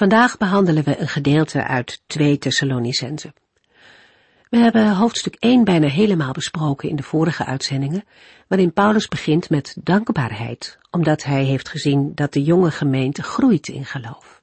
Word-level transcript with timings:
Vandaag 0.00 0.38
behandelen 0.38 0.84
we 0.84 0.98
een 0.98 1.08
gedeelte 1.08 1.64
uit 1.64 2.02
2 2.06 2.38
Thessalonicense. 2.38 3.32
We 4.50 4.56
hebben 4.56 4.96
hoofdstuk 4.96 5.36
1 5.38 5.64
bijna 5.64 5.86
helemaal 5.86 6.32
besproken 6.32 6.88
in 6.88 6.96
de 6.96 7.02
vorige 7.02 7.44
uitzendingen, 7.44 8.04
waarin 8.48 8.72
Paulus 8.72 9.08
begint 9.08 9.50
met 9.50 9.76
dankbaarheid, 9.82 10.78
omdat 10.90 11.22
hij 11.24 11.44
heeft 11.44 11.68
gezien 11.68 12.12
dat 12.14 12.32
de 12.32 12.42
jonge 12.42 12.70
gemeente 12.70 13.22
groeit 13.22 13.68
in 13.68 13.84
geloof. 13.84 14.42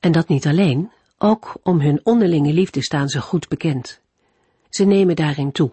En 0.00 0.12
dat 0.12 0.28
niet 0.28 0.46
alleen, 0.46 0.90
ook 1.18 1.54
om 1.62 1.80
hun 1.80 2.00
onderlinge 2.02 2.52
liefde 2.52 2.82
staan 2.82 3.08
ze 3.08 3.20
goed 3.20 3.48
bekend. 3.48 4.00
Ze 4.68 4.84
nemen 4.84 5.16
daarin 5.16 5.52
toe. 5.52 5.72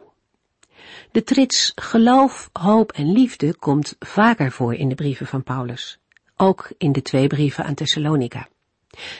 De 1.11 1.23
trits 1.23 1.71
geloof, 1.75 2.49
hoop 2.53 2.91
en 2.91 3.11
liefde 3.11 3.55
komt 3.55 3.95
vaker 3.99 4.51
voor 4.51 4.75
in 4.75 4.89
de 4.89 4.95
brieven 4.95 5.27
van 5.27 5.43
Paulus, 5.43 5.99
ook 6.35 6.71
in 6.77 6.91
de 6.91 7.01
twee 7.01 7.27
brieven 7.27 7.65
aan 7.65 7.73
Thessalonica. 7.73 8.47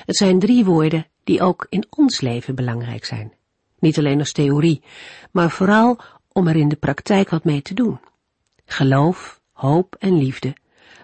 Het 0.06 0.18
zijn 0.18 0.40
drie 0.40 0.66
woorden 0.66 1.08
die 1.24 1.42
ook 1.42 1.68
in 1.70 1.86
ons 1.90 2.22
leven 2.22 2.56
belangrijk 2.56 3.06
zijn. 3.06 3.34
Niet 3.80 3.98
alleen 3.98 4.20
als 4.20 4.32
theorie, 4.32 4.84
maar 5.32 5.50
vooral 5.50 6.00
om 6.31 6.48
er 6.48 6.56
in 6.56 6.70
de 6.70 6.76
praktijk 6.76 7.30
wat 7.30 7.44
mee 7.44 7.62
te 7.62 7.73
doen. 7.73 8.00
Geloof, 8.66 9.42
hoop 9.52 9.95
en 10.00 10.18
liefde 10.18 10.56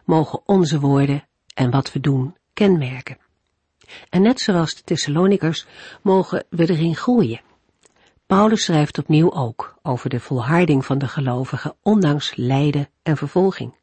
mogen 0.05 0.41
onze 0.45 0.79
woorden 0.79 1.27
en 1.53 1.71
wat 1.71 1.91
we 1.91 1.99
doen 1.99 2.35
kenmerken. 2.53 3.17
En 4.09 4.21
net 4.21 4.39
zoals 4.39 4.75
de 4.75 4.81
Thessalonikers 4.83 5.65
mogen 6.01 6.45
we 6.49 6.69
erin 6.69 6.95
groeien. 6.95 7.41
Paulus 8.25 8.63
schrijft 8.63 8.97
opnieuw 8.97 9.33
ook 9.33 9.77
over 9.81 10.09
de 10.09 10.19
volharding 10.19 10.85
van 10.85 10.97
de 10.97 11.07
gelovigen 11.07 11.75
ondanks 11.81 12.35
lijden 12.35 12.89
en 13.03 13.17
vervolging. 13.17 13.75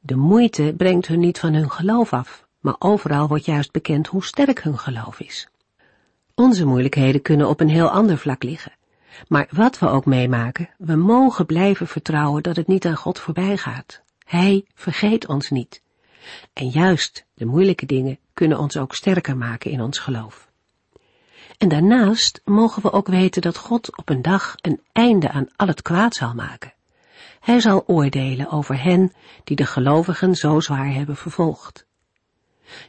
De 0.00 0.16
moeite 0.16 0.74
brengt 0.76 1.06
hun 1.06 1.20
niet 1.20 1.38
van 1.38 1.54
hun 1.54 1.70
geloof 1.70 2.12
af, 2.12 2.45
maar 2.66 2.76
overal 2.78 3.28
wordt 3.28 3.44
juist 3.44 3.72
bekend 3.72 4.06
hoe 4.06 4.24
sterk 4.24 4.62
hun 4.62 4.78
geloof 4.78 5.20
is. 5.20 5.48
Onze 6.34 6.64
moeilijkheden 6.64 7.22
kunnen 7.22 7.48
op 7.48 7.60
een 7.60 7.68
heel 7.68 7.88
ander 7.88 8.18
vlak 8.18 8.42
liggen. 8.42 8.72
Maar 9.28 9.46
wat 9.50 9.78
we 9.78 9.88
ook 9.88 10.04
meemaken, 10.04 10.68
we 10.78 10.94
mogen 10.96 11.46
blijven 11.46 11.86
vertrouwen 11.86 12.42
dat 12.42 12.56
het 12.56 12.66
niet 12.66 12.86
aan 12.86 12.96
God 12.96 13.18
voorbij 13.18 13.56
gaat. 13.56 14.00
Hij 14.24 14.64
vergeet 14.74 15.26
ons 15.26 15.50
niet. 15.50 15.82
En 16.52 16.68
juist 16.68 17.24
de 17.34 17.44
moeilijke 17.44 17.86
dingen 17.86 18.18
kunnen 18.34 18.58
ons 18.58 18.76
ook 18.76 18.94
sterker 18.94 19.36
maken 19.36 19.70
in 19.70 19.80
ons 19.80 19.98
geloof. 19.98 20.48
En 21.58 21.68
daarnaast 21.68 22.40
mogen 22.44 22.82
we 22.82 22.92
ook 22.92 23.08
weten 23.08 23.42
dat 23.42 23.56
God 23.56 23.96
op 23.96 24.08
een 24.08 24.22
dag 24.22 24.54
een 24.56 24.80
einde 24.92 25.30
aan 25.30 25.48
al 25.56 25.66
het 25.66 25.82
kwaad 25.82 26.14
zal 26.14 26.34
maken. 26.34 26.72
Hij 27.40 27.60
zal 27.60 27.84
oordelen 27.86 28.50
over 28.50 28.82
hen 28.82 29.12
die 29.44 29.56
de 29.56 29.66
gelovigen 29.66 30.34
zo 30.34 30.60
zwaar 30.60 30.92
hebben 30.92 31.16
vervolgd. 31.16 31.86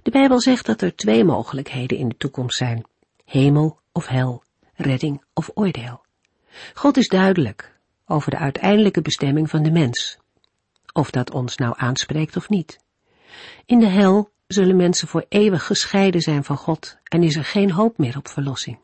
De 0.03 0.11
Bijbel 0.11 0.42
zegt 0.42 0.66
dat 0.66 0.81
er 0.81 0.95
twee 0.95 1.23
mogelijkheden 1.23 1.97
in 1.97 2.09
de 2.09 2.17
toekomst 2.17 2.58
zijn. 2.58 2.86
Hemel 3.25 3.80
of 3.92 4.08
hel, 4.08 4.44
redding 4.75 5.23
of 5.34 5.50
oordeel. 5.53 6.06
God 6.73 6.97
is 6.97 7.08
duidelijk 7.08 7.80
over 8.06 8.31
de 8.31 8.38
uiteindelijke 8.38 9.02
bestemming 9.02 9.50
van 9.50 9.64
de 9.64 9.72
mens. 9.72 10.17
Of 10.94 11.11
dat 11.11 11.31
ons 11.31 11.57
nou 11.57 11.74
aanspreekt 11.78 12.35
of 12.35 12.50
niet. 12.50 12.79
In 13.66 13.79
de 13.79 13.88
hel 13.88 14.29
zullen 14.47 14.75
mensen 14.75 15.07
voor 15.07 15.25
eeuwig 15.29 15.66
gescheiden 15.66 16.22
zijn 16.22 16.44
van 16.44 16.57
God 16.57 16.97
en 17.03 17.24
is 17.24 17.35
er 17.35 17.46
geen 17.46 17.72
hoop 17.72 17.97
meer 17.97 18.18
op 18.18 18.28
verlossing. 18.28 18.80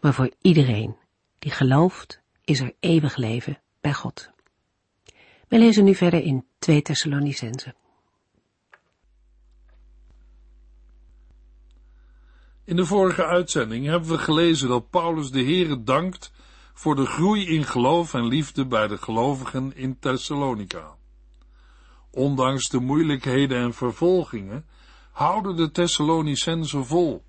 Maar 0.00 0.14
voor 0.14 0.30
iedereen 0.40 0.96
die 1.38 1.52
gelooft, 1.52 2.20
is 2.44 2.60
er 2.60 2.74
eeuwig 2.80 3.16
leven 3.16 3.58
bij 3.80 3.92
God. 3.92 4.30
We 5.48 5.58
lezen 5.58 5.84
nu 5.84 5.94
verder 5.94 6.22
in 6.22 6.46
2 6.58 6.82
Thessalonicense. 6.82 7.74
In 12.66 12.76
de 12.76 12.86
vorige 12.86 13.24
uitzending 13.24 13.86
hebben 13.86 14.08
we 14.08 14.18
gelezen 14.18 14.68
dat 14.68 14.90
Paulus 14.90 15.30
de 15.30 15.42
Heere 15.42 15.82
dankt 15.82 16.32
voor 16.72 16.96
de 16.96 17.06
groei 17.06 17.46
in 17.46 17.64
geloof 17.64 18.14
en 18.14 18.26
liefde 18.26 18.66
bij 18.66 18.88
de 18.88 18.98
gelovigen 18.98 19.76
in 19.76 19.98
Thessalonica. 19.98 20.96
Ondanks 22.10 22.68
de 22.68 22.78
moeilijkheden 22.78 23.58
en 23.58 23.74
vervolgingen 23.74 24.66
houden 25.12 25.56
de 25.56 25.70
Thessalonicenzen 25.70 26.86
vol. 26.86 27.24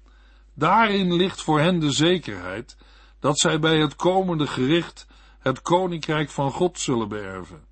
Daarin 0.54 1.14
ligt 1.14 1.42
voor 1.42 1.60
hen 1.60 1.80
de 1.80 1.92
zekerheid 1.92 2.78
dat 3.20 3.40
zij 3.40 3.60
bij 3.60 3.80
het 3.80 3.96
komende 3.96 4.48
gericht 4.48 5.08
het 5.40 5.62
koninkrijk 5.62 6.30
van 6.30 6.52
God 6.52 6.80
zullen 6.80 7.08
beërven. 7.08 7.66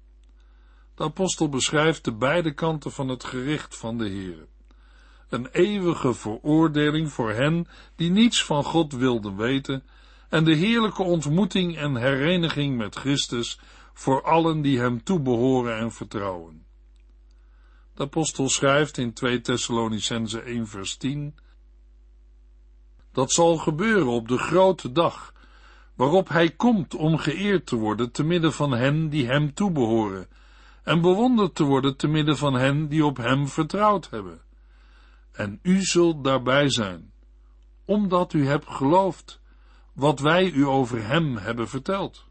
De 0.96 1.04
apostel 1.04 1.50
beschrijft 1.50 2.04
de 2.04 2.14
beide 2.14 2.54
kanten 2.54 2.92
van 2.92 3.08
het 3.08 3.24
gericht 3.24 3.78
van 3.78 3.98
de 3.98 4.10
Heere 4.10 4.48
een 5.30 5.48
eeuwige 5.52 6.14
veroordeling 6.14 7.12
voor 7.12 7.32
hen 7.32 7.68
die 7.96 8.10
niets 8.10 8.46
van 8.46 8.64
God 8.64 8.94
wilden 8.94 9.36
weten, 9.36 9.84
en 10.30 10.44
de 10.44 10.54
heerlijke 10.56 11.04
ontmoeting 11.04 11.78
en 11.78 11.96
hereniging 11.96 12.78
met 12.78 12.96
Christus 12.96 13.60
voor 13.94 14.24
allen 14.24 14.62
die 14.62 14.80
hem 14.80 15.04
toebehoren 15.04 15.78
en 15.78 15.92
vertrouwen. 15.92 16.66
De 17.96 18.04
apostel 18.04 18.50
schrijft 18.50 18.98
in 18.98 19.14
2 19.14 19.42
Thessalonicense 19.42 20.42
1 20.42 20.68
vers 20.68 20.96
10, 20.96 21.36
dat 23.12 23.32
zal 23.32 23.58
gebeuren 23.58 24.08
op 24.08 24.28
de 24.28 24.38
grote 24.38 24.92
dag, 24.92 25.34
waarop 25.96 26.30
hij 26.30 26.50
komt 26.50 26.96
om 26.96 27.18
geëerd 27.18 27.66
te 27.66 27.76
worden 27.76 28.12
te 28.12 28.24
midden 28.24 28.54
van 28.54 28.72
hen 28.72 29.10
die 29.10 29.26
hem 29.26 29.54
toebehoren, 29.54 30.28
en 30.84 31.02
bewonderd 31.02 31.56
te 31.56 31.64
worden 31.64 31.98
te 31.98 32.08
midden 32.08 32.38
van 32.38 32.54
hen 32.54 32.88
die 32.88 33.06
op 33.06 33.18
hem 33.18 33.48
vertrouwd 33.48 34.10
hebben 34.10 34.42
en 35.34 35.60
u 35.62 35.82
zult 35.82 36.24
daarbij 36.24 36.70
zijn, 36.70 37.12
omdat 37.86 38.34
u 38.34 38.48
hebt 38.48 38.68
geloofd 38.68 39.42
wat 39.94 40.20
wij 40.20 40.52
u 40.52 40.66
over 40.66 41.08
hem 41.08 41.38
hebben 41.38 41.70
verteld. 41.70 42.26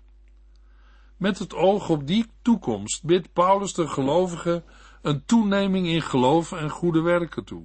Met 1.16 1.38
het 1.38 1.54
oog 1.54 1.88
op 1.88 2.06
die 2.06 2.26
toekomst 2.42 3.04
bidt 3.04 3.32
Paulus 3.32 3.74
de 3.74 3.88
gelovigen 3.88 4.64
een 5.02 5.24
toeneming 5.24 5.86
in 5.86 6.02
geloof 6.02 6.52
en 6.52 6.70
goede 6.70 7.00
werken 7.00 7.44
toe. 7.44 7.64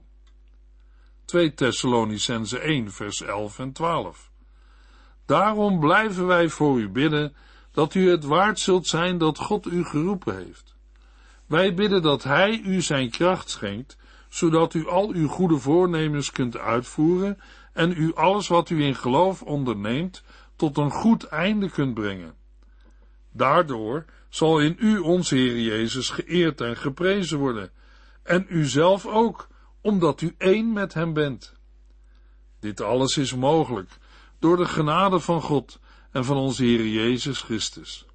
2 1.26 1.54
Thessalonicense 1.54 2.60
1 2.60 2.92
vers 2.92 3.22
11 3.22 3.60
en 3.60 3.72
12 3.72 4.32
Daarom 5.26 5.80
blijven 5.80 6.28
wij 6.28 6.50
voor 6.50 6.80
u 6.80 6.90
bidden 6.90 7.36
dat 7.72 7.94
u 7.94 8.10
het 8.10 8.24
waard 8.24 8.60
zult 8.60 8.88
zijn 8.88 9.18
dat 9.18 9.38
God 9.38 9.66
u 9.66 9.86
geroepen 9.86 10.38
heeft. 10.38 10.76
Wij 11.46 11.74
bidden 11.74 12.02
dat 12.02 12.24
Hij 12.24 12.60
u 12.60 12.82
zijn 12.82 13.10
kracht 13.10 13.50
schenkt 13.50 13.98
zodat 14.38 14.74
u 14.74 14.88
al 14.88 15.10
uw 15.10 15.28
goede 15.28 15.58
voornemens 15.58 16.32
kunt 16.32 16.58
uitvoeren 16.58 17.38
en 17.74 17.92
u 17.92 18.16
alles 18.16 18.48
wat 18.48 18.70
u 18.70 18.84
in 18.84 18.96
geloof 18.96 19.42
onderneemt 19.42 20.24
tot 20.56 20.78
een 20.78 20.92
goed 20.92 21.24
einde 21.24 21.70
kunt 21.70 21.94
brengen. 21.94 22.34
Daardoor 23.32 24.06
zal 24.30 24.60
in 24.60 24.76
u 24.80 24.98
onze 24.98 25.36
Heer 25.36 25.60
Jezus 25.60 26.10
geëerd 26.10 26.62
en 26.62 26.78
geprezen 26.78 27.38
worden, 27.38 27.72
en 28.24 28.46
u 28.50 28.66
zelf 28.66 29.06
ook, 29.06 29.48
omdat 29.82 30.22
u 30.22 30.36
één 30.38 30.74
met 30.74 30.94
Hem 30.94 31.14
bent. 31.14 31.54
Dit 32.60 32.82
alles 32.82 33.18
is 33.18 33.36
mogelijk 33.36 33.90
door 34.40 34.58
de 34.58 34.66
genade 34.66 35.20
van 35.20 35.42
God 35.42 35.80
en 36.12 36.26
van 36.26 36.38
onze 36.38 36.64
Heer 36.64 36.88
Jezus 36.88 37.42
Christus. 37.42 38.06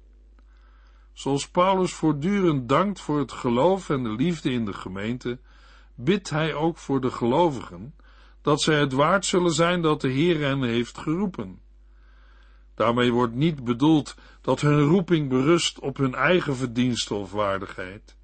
Zoals 1.13 1.49
Paulus 1.49 1.93
voortdurend 1.93 2.69
dankt 2.69 2.99
voor 2.99 3.19
het 3.19 3.31
geloof 3.31 3.89
en 3.89 4.03
de 4.03 4.11
liefde 4.11 4.51
in 4.51 4.65
de 4.65 4.73
gemeente, 4.73 5.39
bidt 5.95 6.29
hij 6.29 6.53
ook 6.53 6.77
voor 6.77 7.01
de 7.01 7.11
gelovigen, 7.11 7.95
dat 8.41 8.61
zij 8.61 8.79
het 8.79 8.93
waard 8.93 9.25
zullen 9.25 9.53
zijn 9.53 9.81
dat 9.81 10.01
de 10.01 10.09
Heer 10.09 10.39
hen 10.39 10.63
heeft 10.63 10.97
geroepen. 10.97 11.61
Daarmee 12.75 13.11
wordt 13.11 13.33
niet 13.33 13.63
bedoeld 13.63 14.15
dat 14.41 14.61
hun 14.61 14.79
roeping 14.79 15.29
berust 15.29 15.79
op 15.79 15.97
hun 15.97 16.15
eigen 16.15 16.55
verdiensten 16.55 17.15
of 17.15 17.31
waardigheid, 17.31 18.15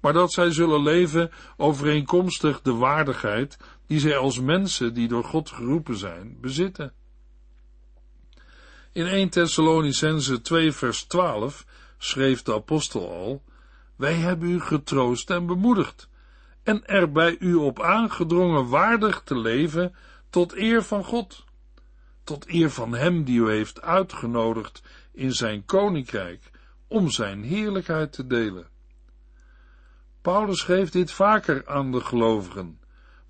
maar 0.00 0.12
dat 0.12 0.32
zij 0.32 0.50
zullen 0.50 0.82
leven 0.82 1.30
overeenkomstig 1.56 2.62
de 2.62 2.74
waardigheid 2.74 3.56
die 3.86 4.00
zij 4.00 4.16
als 4.16 4.40
mensen 4.40 4.94
die 4.94 5.08
door 5.08 5.24
God 5.24 5.50
geroepen 5.50 5.96
zijn, 5.96 6.36
bezitten. 6.40 6.92
In 8.92 9.06
1 9.06 9.28
Thessalonicense 9.28 10.40
2 10.40 10.72
vers 10.72 11.04
12 11.04 11.64
schreef 11.98 12.42
de 12.42 12.54
apostel 12.54 13.10
al, 13.10 13.42
wij 13.96 14.14
hebben 14.14 14.48
u 14.48 14.60
getroost 14.60 15.30
en 15.30 15.46
bemoedigd, 15.46 16.08
en 16.64 16.86
er 16.86 17.12
bij 17.12 17.36
u 17.38 17.54
op 17.54 17.80
aangedrongen 17.80 18.68
waardig 18.68 19.22
te 19.24 19.38
leven 19.38 19.94
tot 20.30 20.56
eer 20.56 20.82
van 20.82 21.04
God. 21.04 21.44
tot 22.24 22.48
eer 22.48 22.70
van 22.70 22.94
Hem 22.94 23.24
die 23.24 23.40
u 23.40 23.50
heeft 23.50 23.82
uitgenodigd 23.82 24.82
in 25.12 25.32
zijn 25.32 25.64
koninkrijk 25.64 26.50
om 26.88 27.10
zijn 27.10 27.42
heerlijkheid 27.42 28.12
te 28.12 28.26
delen. 28.26 28.66
Paulus 30.20 30.62
geeft 30.62 30.92
dit 30.92 31.10
vaker 31.10 31.66
aan 31.66 31.92
de 31.92 32.00
gelovigen, 32.00 32.80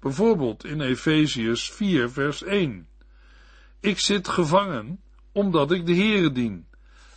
bijvoorbeeld 0.01 0.65
in 0.65 0.81
Efeziërs 0.81 1.71
4 1.71 2.11
vers 2.11 2.43
1. 2.43 2.89
Ik 3.81 3.99
zit 3.99 4.29
gevangen 4.29 5.01
omdat 5.33 5.73
ik 5.73 5.87
de 5.87 5.95
Heere 5.95 6.33
dien, 6.33 6.67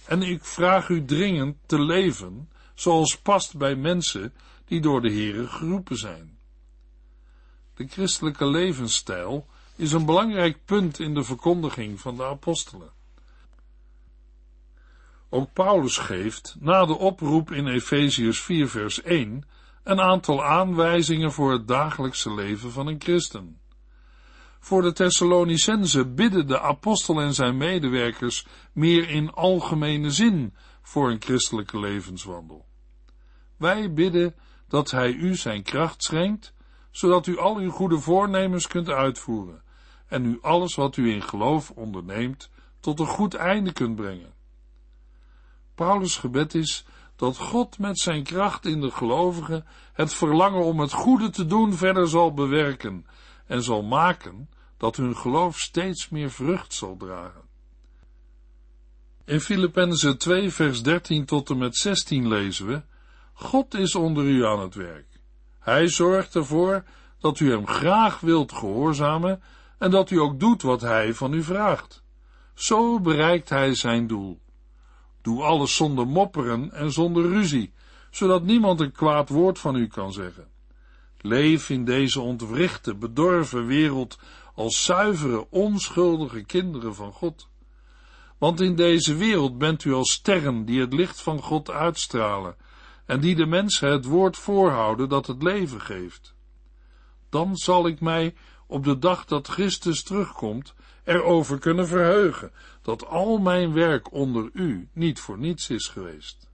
en 0.06 0.22
ik 0.22 0.46
vraag 0.46 0.90
u 0.90 1.06
dringend 1.06 1.58
te 1.66 1.82
leven 1.82 2.50
zoals 2.74 3.18
past 3.18 3.58
bij 3.58 3.76
mensen 3.76 4.34
die 4.68 4.82
door 4.82 5.02
de 5.02 5.12
Heere 5.12 5.48
geroepen 5.48 5.98
zijn. 5.98 6.38
De 7.74 7.88
christelijke 7.88 8.48
levensstijl 8.48 9.48
is 9.76 9.92
een 9.92 10.06
belangrijk 10.06 10.66
punt 10.66 11.00
in 11.00 11.14
de 11.14 11.24
verkondiging 11.24 12.00
van 12.00 12.16
de 12.16 12.26
apostelen. 12.26 12.92
Ook 15.30 15.54
Paulus 15.54 15.98
geeft, 15.98 16.56
na 16.60 16.86
de 16.86 16.98
oproep 16.98 17.52
in 17.52 17.68
Efeziërs 17.68 18.42
4 18.42 18.70
vers 18.70 19.02
1, 19.02 19.44
een 19.84 20.00
aantal 20.00 20.44
aanwijzingen 20.44 21.32
voor 21.32 21.52
het 21.52 21.68
dagelijkse 21.68 22.34
leven 22.34 22.72
van 22.72 22.88
een 22.88 23.02
christen. 23.02 23.60
Voor 24.60 24.82
de 24.82 24.94
Thessalonicense 24.94 26.06
bidden 26.06 26.48
de 26.48 26.60
apostel 26.60 27.22
en 27.22 27.34
zijn 27.34 27.58
medewerkers 27.58 28.46
meer 28.74 29.10
in 29.10 29.32
algemene 29.34 30.12
zin 30.12 30.54
voor 30.82 31.12
een 31.12 31.22
christelijke 31.22 31.80
levenswandel. 31.80 32.66
Wij 33.58 33.94
bidden 33.94 34.36
dat 34.68 34.92
hij 34.92 35.12
u 35.12 35.36
zijn 35.36 35.64
kracht 35.64 36.04
schenkt, 36.04 36.54
zodat 36.92 37.28
u 37.28 37.38
al 37.38 37.58
uw 37.58 37.72
goede 37.72 38.00
voornemens 38.00 38.68
kunt 38.68 38.90
uitvoeren 38.90 39.62
en 40.08 40.26
u 40.26 40.40
alles 40.42 40.76
wat 40.76 40.98
u 40.98 41.12
in 41.12 41.24
geloof 41.24 41.72
onderneemt 41.72 42.50
tot 42.80 43.00
een 43.00 43.06
goed 43.06 43.34
einde 43.34 43.74
kunt 43.74 43.96
brengen. 43.96 44.34
Paulus' 45.76 46.18
gebed 46.18 46.56
is 46.56 46.86
dat 47.16 47.38
God 47.38 47.80
met 47.80 48.00
zijn 48.00 48.24
kracht 48.24 48.66
in 48.66 48.82
de 48.82 48.92
gelovigen 48.92 49.66
het 49.94 50.14
verlangen 50.14 50.64
om 50.64 50.80
het 50.80 50.92
goede 50.92 51.30
te 51.30 51.46
doen 51.46 51.74
verder 51.74 52.08
zal 52.08 52.34
bewerken 52.34 53.06
en 53.46 53.64
zal 53.64 53.84
maken 53.84 54.50
dat 54.78 54.96
hun 54.96 55.16
geloof 55.16 55.58
steeds 55.58 56.10
meer 56.10 56.32
vrucht 56.32 56.74
zal 56.74 56.98
dragen. 56.98 57.42
In 59.26 59.40
Filippenzen 59.40 60.18
2 60.18 60.52
vers 60.52 60.84
13 60.84 61.26
tot 61.26 61.50
en 61.50 61.58
met 61.58 61.76
16 61.76 62.28
lezen 62.28 62.68
we, 62.68 62.82
God 63.40 63.74
is 63.74 63.96
onder 63.96 64.24
u 64.24 64.46
aan 64.46 64.60
het 64.60 64.76
werk. 64.76 65.06
Hij 65.60 65.88
zorgt 65.88 66.36
ervoor 66.36 66.84
dat 67.20 67.40
u 67.40 67.52
hem 67.52 67.68
graag 67.68 68.20
wilt 68.20 68.52
gehoorzamen 68.52 69.42
en 69.78 69.92
dat 69.92 70.10
u 70.10 70.20
ook 70.20 70.40
doet 70.40 70.62
wat 70.62 70.82
hij 70.82 71.14
van 71.14 71.34
u 71.34 71.44
vraagt. 71.44 72.04
Zo 72.54 73.00
bereikt 73.00 73.50
hij 73.50 73.76
zijn 73.76 74.08
doel. 74.08 74.40
Doe 75.22 75.44
alles 75.44 75.76
zonder 75.76 76.08
mopperen 76.08 76.72
en 76.72 76.92
zonder 76.92 77.30
ruzie, 77.30 77.74
zodat 78.12 78.44
niemand 78.44 78.80
een 78.80 78.92
kwaad 78.92 79.30
woord 79.30 79.60
van 79.60 79.76
u 79.76 79.88
kan 79.88 80.14
zeggen. 80.14 80.48
Leef 81.18 81.70
in 81.70 81.86
deze 81.86 82.22
ontwrichte, 82.22 82.96
bedorven 82.96 83.66
wereld 83.66 84.20
als 84.56 84.84
zuivere, 84.84 85.48
onschuldige 85.50 86.44
kinderen 86.44 86.96
van 86.96 87.12
God. 87.12 87.48
Want 88.38 88.62
in 88.62 88.76
deze 88.76 89.16
wereld 89.16 89.58
bent 89.58 89.84
u 89.84 89.94
als 89.94 90.12
sterren 90.12 90.66
die 90.66 90.80
het 90.80 90.94
licht 90.94 91.22
van 91.22 91.42
God 91.42 91.72
uitstralen 91.72 92.56
en 93.08 93.20
die 93.20 93.36
de 93.36 93.46
mensen 93.46 93.92
het 93.92 94.06
woord 94.06 94.38
voorhouden 94.38 95.10
dat 95.10 95.28
het 95.28 95.44
leven 95.44 95.82
geeft. 95.82 96.36
Dan 97.30 97.56
zal 97.56 97.88
ik 97.88 98.00
mij 98.00 98.36
op 98.68 98.84
de 98.84 99.00
dag 99.00 99.26
dat 99.26 99.48
Christus 99.48 100.04
terugkomt 100.04 100.74
erover 101.04 101.60
kunnen 101.60 101.88
verheugen 101.88 102.52
dat 102.82 103.06
al 103.06 103.38
mijn 103.38 103.74
werk 103.74 104.12
onder 104.12 104.50
u 104.54 104.90
niet 104.94 105.20
voor 105.20 105.38
niets 105.38 105.70
is 105.70 105.88
geweest. 105.88 106.50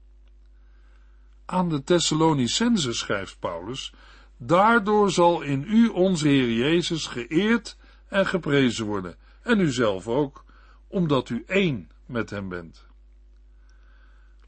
Aan 1.46 1.70
de 1.70 1.84
Thessalonicense 1.84 2.94
schrijft 2.94 3.40
Paulus, 3.40 3.94
daardoor 4.38 5.12
zal 5.12 5.42
in 5.42 5.64
u 5.68 5.88
onze 5.88 6.28
Heer 6.28 6.52
Jezus 6.52 7.08
geëerd 7.08 7.78
en 8.08 8.28
geprezen 8.28 8.86
worden, 8.86 9.16
en 9.42 9.60
u 9.60 9.72
zelf 9.72 10.08
ook, 10.08 10.44
omdat 10.88 11.30
u 11.30 11.44
één 11.48 11.90
met 12.06 12.30
hem 12.30 12.50
bent. 12.50 12.86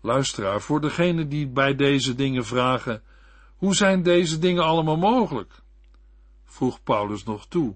Luisteraar, 0.05 0.61
voor 0.61 0.81
degenen 0.81 1.29
die 1.29 1.47
bij 1.47 1.75
deze 1.75 2.15
dingen 2.15 2.45
vragen, 2.45 3.03
hoe 3.55 3.75
zijn 3.75 4.03
deze 4.03 4.39
dingen 4.39 4.63
allemaal 4.63 4.97
mogelijk? 4.97 5.53
Vroeg 6.45 6.83
Paulus 6.83 7.23
nog 7.23 7.47
toe. 7.47 7.75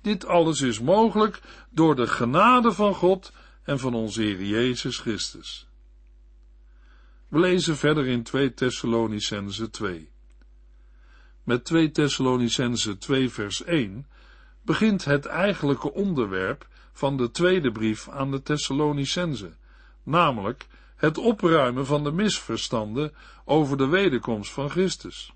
Dit 0.00 0.26
alles 0.26 0.60
is 0.60 0.80
mogelijk 0.80 1.40
door 1.70 1.96
de 1.96 2.06
genade 2.06 2.72
van 2.72 2.94
God 2.94 3.32
en 3.62 3.78
van 3.78 3.94
onze 3.94 4.22
Heer 4.22 4.42
Jezus 4.42 4.98
Christus. 4.98 5.68
We 7.28 7.38
lezen 7.38 7.76
verder 7.76 8.06
in 8.06 8.22
2 8.22 8.54
Thessalonicense 8.54 9.70
2. 9.70 10.10
Met 11.42 11.64
2 11.64 11.90
Thessalonicense 11.90 12.98
2 12.98 13.30
vers 13.30 13.64
1 13.64 14.06
begint 14.62 15.04
het 15.04 15.26
eigenlijke 15.26 15.92
onderwerp 15.92 16.68
van 16.92 17.16
de 17.16 17.30
tweede 17.30 17.72
brief 17.72 18.08
aan 18.08 18.30
de 18.30 18.42
Thessalonicense, 18.42 19.52
namelijk 20.02 20.66
het 21.00 21.18
opruimen 21.18 21.86
van 21.86 22.04
de 22.04 22.12
misverstanden 22.12 23.12
over 23.44 23.76
de 23.76 23.86
wederkomst 23.86 24.52
van 24.52 24.70
Christus. 24.70 25.32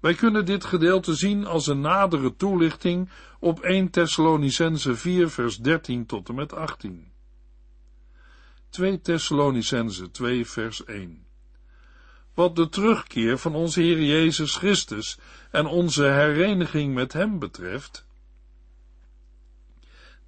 Wij 0.00 0.14
kunnen 0.14 0.44
dit 0.44 0.64
gedeelte 0.64 1.14
zien 1.14 1.46
als 1.46 1.66
een 1.66 1.80
nadere 1.80 2.36
toelichting 2.36 3.10
op 3.40 3.60
1 3.60 3.90
Thessalonicense 3.90 4.96
4 4.96 5.30
vers 5.30 5.56
13 5.56 6.06
tot 6.06 6.28
en 6.28 6.34
met 6.34 6.52
18. 6.52 7.12
2 8.68 9.00
Thessalonicense 9.00 10.10
2 10.10 10.46
vers 10.46 10.84
1 10.84 11.26
Wat 12.34 12.56
de 12.56 12.68
terugkeer 12.68 13.38
van 13.38 13.54
onze 13.54 13.80
Heer 13.80 14.02
Jezus 14.02 14.56
Christus 14.56 15.18
en 15.50 15.66
onze 15.66 16.04
hereniging 16.04 16.94
met 16.94 17.12
Hem 17.12 17.38
betreft, 17.38 18.06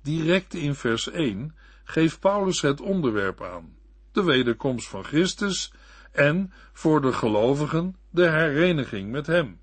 direct 0.03 0.55
in 0.55 0.75
vers 0.75 1.11
1 1.11 1.55
geeft 1.85 2.21
Paulus 2.21 2.61
het 2.61 2.81
onderwerp 2.81 3.43
aan, 3.43 3.79
de 4.13 4.23
wederkomst 4.23 4.89
van 4.89 5.05
Christus 5.05 5.73
en, 6.13 6.53
voor 6.73 7.01
de 7.01 7.13
gelovigen, 7.13 7.97
de 8.11 8.29
hereniging 8.29 9.11
met 9.11 9.27
Hem. 9.27 9.61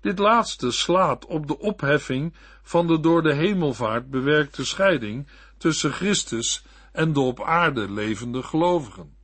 Dit 0.00 0.18
laatste 0.18 0.70
slaat 0.70 1.26
op 1.26 1.46
de 1.46 1.58
opheffing 1.58 2.34
van 2.62 2.86
de 2.86 3.00
door 3.00 3.22
de 3.22 3.34
hemelvaart 3.34 4.10
bewerkte 4.10 4.64
scheiding 4.64 5.26
tussen 5.58 5.92
Christus 5.92 6.64
en 6.92 7.12
de 7.12 7.20
op 7.20 7.42
aarde 7.42 7.92
levende 7.92 8.42
gelovigen. 8.42 9.16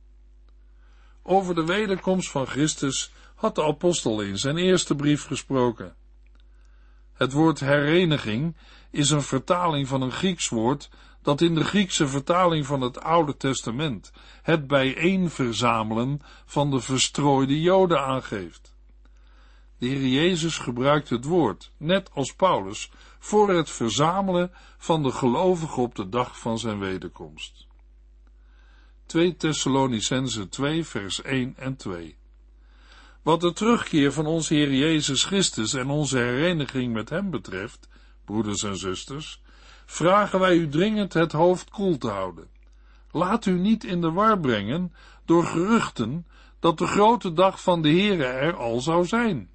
Over 1.23 1.55
de 1.55 1.65
wederkomst 1.65 2.29
van 2.29 2.47
Christus 2.47 3.11
had 3.35 3.55
de 3.55 3.63
apostel 3.63 4.21
in 4.21 4.37
zijn 4.37 4.57
eerste 4.57 4.95
brief 4.95 5.25
gesproken. 5.25 5.95
Het 7.13 7.31
woord 7.31 7.59
hereniging 7.59 8.57
is 8.91 9.09
een 9.09 9.21
vertaling 9.21 9.87
van 9.87 10.01
een 10.01 10.11
Grieks 10.11 10.49
woord 10.49 10.89
dat 11.21 11.41
in 11.41 11.55
de 11.55 11.63
Griekse 11.63 12.07
vertaling 12.07 12.65
van 12.65 12.81
het 12.81 13.01
Oude 13.01 13.37
Testament 13.37 14.11
het 14.41 14.67
bijeenverzamelen 14.67 16.21
van 16.45 16.71
de 16.71 16.79
verstrooide 16.79 17.61
Joden 17.61 18.01
aangeeft. 18.01 18.75
De 19.77 19.87
Heer 19.87 20.07
Jezus 20.07 20.57
gebruikt 20.57 21.09
het 21.09 21.25
woord, 21.25 21.71
net 21.77 22.09
als 22.13 22.33
Paulus, 22.33 22.91
voor 23.19 23.49
het 23.49 23.69
verzamelen 23.69 24.51
van 24.77 25.03
de 25.03 25.11
gelovigen 25.11 25.83
op 25.83 25.95
de 25.95 26.09
dag 26.09 26.39
van 26.39 26.59
zijn 26.59 26.79
wederkomst. 26.79 27.67
2 29.05 29.35
Thessalonicense 29.35 30.49
2 30.49 30.85
vers 30.85 31.21
1 31.21 31.53
en 31.57 31.75
2 31.75 32.17
Wat 33.21 33.41
de 33.41 33.53
terugkeer 33.53 34.13
van 34.13 34.25
onze 34.25 34.53
Heer 34.53 34.73
Jezus 34.73 35.23
Christus 35.23 35.73
en 35.73 35.89
onze 35.89 36.17
hereniging 36.17 36.93
met 36.93 37.09
Hem 37.09 37.29
betreft, 37.29 37.89
broeders 38.25 38.63
en 38.63 38.77
zusters, 38.77 39.41
vragen 39.91 40.39
wij 40.39 40.55
u 40.55 40.69
dringend 40.69 41.13
het 41.13 41.31
hoofd 41.31 41.69
koel 41.69 41.97
te 41.97 42.07
houden. 42.07 42.47
Laat 43.11 43.45
u 43.45 43.51
niet 43.51 43.83
in 43.83 44.01
de 44.01 44.11
war 44.11 44.39
brengen 44.39 44.93
door 45.25 45.45
geruchten 45.45 46.27
dat 46.59 46.77
de 46.77 46.87
grote 46.87 47.33
dag 47.33 47.61
van 47.61 47.81
de 47.81 47.89
Heere 47.89 48.23
er 48.23 48.55
al 48.55 48.79
zou 48.79 49.05
zijn. 49.05 49.49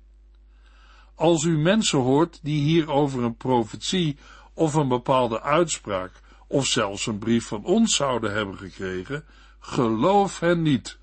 Als 1.15 1.45
u 1.45 1.59
mensen 1.59 1.99
hoort 1.99 2.41
die 2.43 2.61
hier 2.61 2.91
over 2.91 3.23
een 3.23 3.37
profetie 3.37 4.19
of 4.55 4.75
een 4.75 4.89
bepaalde 4.89 5.43
uitspraak 5.43 6.13
of 6.47 6.67
zelfs 6.67 7.07
een 7.07 7.19
brief 7.19 7.47
van 7.47 7.65
ons 7.65 7.97
zouden 7.97 8.33
hebben 8.33 8.57
gekregen, 8.57 9.25
geloof 9.59 10.41
hen 10.41 10.63
niet. 10.63 10.99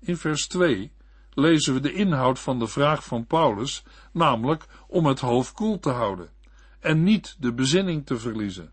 In 0.00 0.16
vers 0.16 0.46
2 0.46 0.92
lezen 1.30 1.74
we 1.74 1.80
de 1.80 1.92
inhoud 1.92 2.38
van 2.38 2.58
de 2.58 2.66
vraag 2.66 3.04
van 3.04 3.26
Paulus, 3.26 3.82
namelijk 4.12 4.66
om 4.86 5.06
het 5.06 5.20
hoofd 5.20 5.52
koel 5.52 5.78
te 5.78 5.90
houden 5.90 6.38
en 6.80 7.02
niet 7.02 7.36
de 7.38 7.52
bezinning 7.52 8.06
te 8.06 8.18
verliezen. 8.18 8.72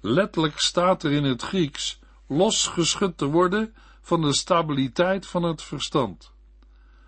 Letterlijk 0.00 0.58
staat 0.58 1.02
er 1.02 1.12
in 1.12 1.24
het 1.24 1.42
Grieks 1.42 2.00
losgeschud 2.26 3.18
te 3.18 3.26
worden 3.26 3.74
van 4.00 4.20
de 4.20 4.32
stabiliteit 4.32 5.26
van 5.26 5.42
het 5.42 5.62
verstand, 5.62 6.32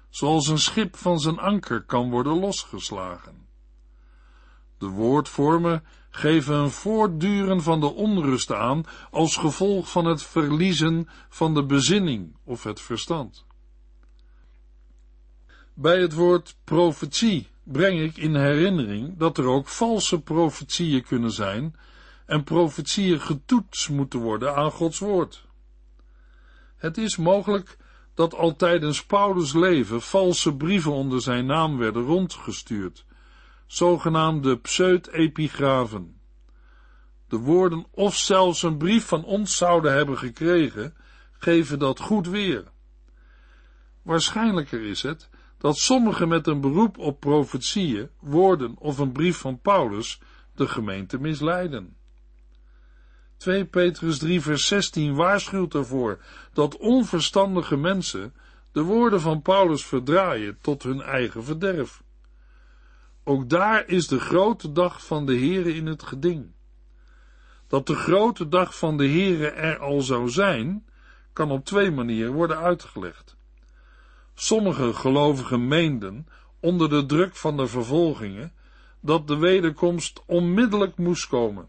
zoals 0.09 0.49
een 0.49 0.59
schip 0.59 0.97
van 0.97 1.19
zijn 1.19 1.39
anker 1.39 1.83
kan 1.83 2.11
worden 2.11 2.39
losgeslagen. 2.39 3.49
De 4.79 4.87
woordvormen 4.87 5.85
geven 6.11 6.55
een 6.55 6.71
voortduren 6.71 7.63
van 7.63 7.81
de 7.81 7.87
onrust 7.87 8.53
aan 8.53 8.85
als 9.11 9.37
gevolg 9.37 9.91
van 9.91 10.05
het 10.05 10.23
verliezen 10.23 11.09
van 11.29 11.55
de 11.55 11.65
bezinning 11.65 12.37
of 12.45 12.63
het 12.63 12.81
verstand. 12.81 13.45
Bij 15.75 16.01
het 16.01 16.13
woord 16.13 16.57
profetie 16.65 17.49
breng 17.73 18.01
ik 18.01 18.17
in 18.17 18.35
herinnering 18.35 19.19
dat 19.19 19.39
er 19.39 19.47
ook 19.47 19.69
valse 19.69 20.21
profetieën 20.21 21.03
kunnen 21.03 21.31
zijn 21.31 21.77
en 22.27 22.45
profetieën 22.45 23.21
getoetst 23.21 23.89
moeten 23.89 24.21
worden 24.21 24.55
aan 24.57 24.71
Gods 24.71 24.99
woord. 24.99 25.47
Het 26.77 26.99
is 26.99 27.17
mogelijk 27.17 27.77
dat 28.15 28.35
al 28.35 28.57
tijdens 28.57 29.07
Paulus' 29.07 29.53
leven 29.53 30.03
valse 30.03 30.57
brieven 30.57 30.93
onder 30.93 31.21
zijn 31.21 31.47
naam 31.47 31.79
werden 31.79 32.03
rondgestuurd, 32.03 33.05
zogenaamde 33.67 34.59
pseudepigrafen. 34.59 36.21
De 37.29 37.37
woorden 37.37 37.87
of 37.91 38.17
zelfs 38.17 38.63
een 38.63 38.77
brief 38.77 39.07
van 39.07 39.25
ons 39.25 39.57
zouden 39.57 39.93
hebben 39.93 40.19
gekregen, 40.19 40.95
geven 41.33 41.79
dat 41.79 42.01
goed 42.01 42.27
weer. 42.29 42.65
Waarschijnlijker 44.03 44.83
is 44.83 45.03
het 45.03 45.29
dat 45.61 45.77
sommigen 45.77 46.29
met 46.29 46.47
een 46.47 46.61
beroep 46.61 46.99
op 46.99 47.21
profetieën, 47.21 48.11
woorden 48.21 48.79
of 48.79 48.99
een 48.99 49.13
brief 49.13 49.37
van 49.37 49.61
Paulus 49.61 50.21
de 50.55 50.69
gemeente 50.69 51.21
misleiden. 51.21 51.97
2 53.37 53.65
Petrus 53.65 54.19
3 54.19 54.41
vers 54.41 54.67
16 54.67 55.15
waarschuwt 55.15 55.75
ervoor 55.75 56.19
dat 56.53 56.77
onverstandige 56.77 57.77
mensen 57.77 58.35
de 58.73 58.83
woorden 58.83 59.21
van 59.21 59.43
Paulus 59.43 59.87
verdraaien 59.87 60.59
tot 60.61 60.83
hun 60.83 61.01
eigen 61.01 61.45
verderf. 61.45 62.03
Ook 63.25 63.49
daar 63.49 63.89
is 63.89 64.07
de 64.07 64.21
grote 64.21 64.73
dag 64.73 65.07
van 65.07 65.27
de 65.27 65.39
Here 65.39 65.75
in 65.75 65.87
het 65.87 66.03
geding. 66.03 66.53
Dat 67.67 67.87
de 67.87 67.95
grote 67.95 68.49
dag 68.49 68.79
van 68.79 68.97
de 68.97 69.09
Here 69.09 69.51
er 69.51 69.79
al 69.79 70.01
zou 70.01 70.29
zijn, 70.29 70.87
kan 71.33 71.51
op 71.51 71.65
twee 71.65 71.91
manieren 71.91 72.33
worden 72.33 72.59
uitgelegd. 72.59 73.39
Sommige 74.43 74.95
gelovigen 74.95 75.69
meenden, 75.69 76.27
onder 76.61 76.89
de 76.89 77.07
druk 77.07 77.37
van 77.37 77.57
de 77.57 77.67
vervolgingen, 77.67 78.53
dat 79.01 79.29
de 79.29 79.37
wederkomst 79.37 80.23
onmiddellijk 80.27 80.97
moest 80.97 81.27
komen. 81.27 81.69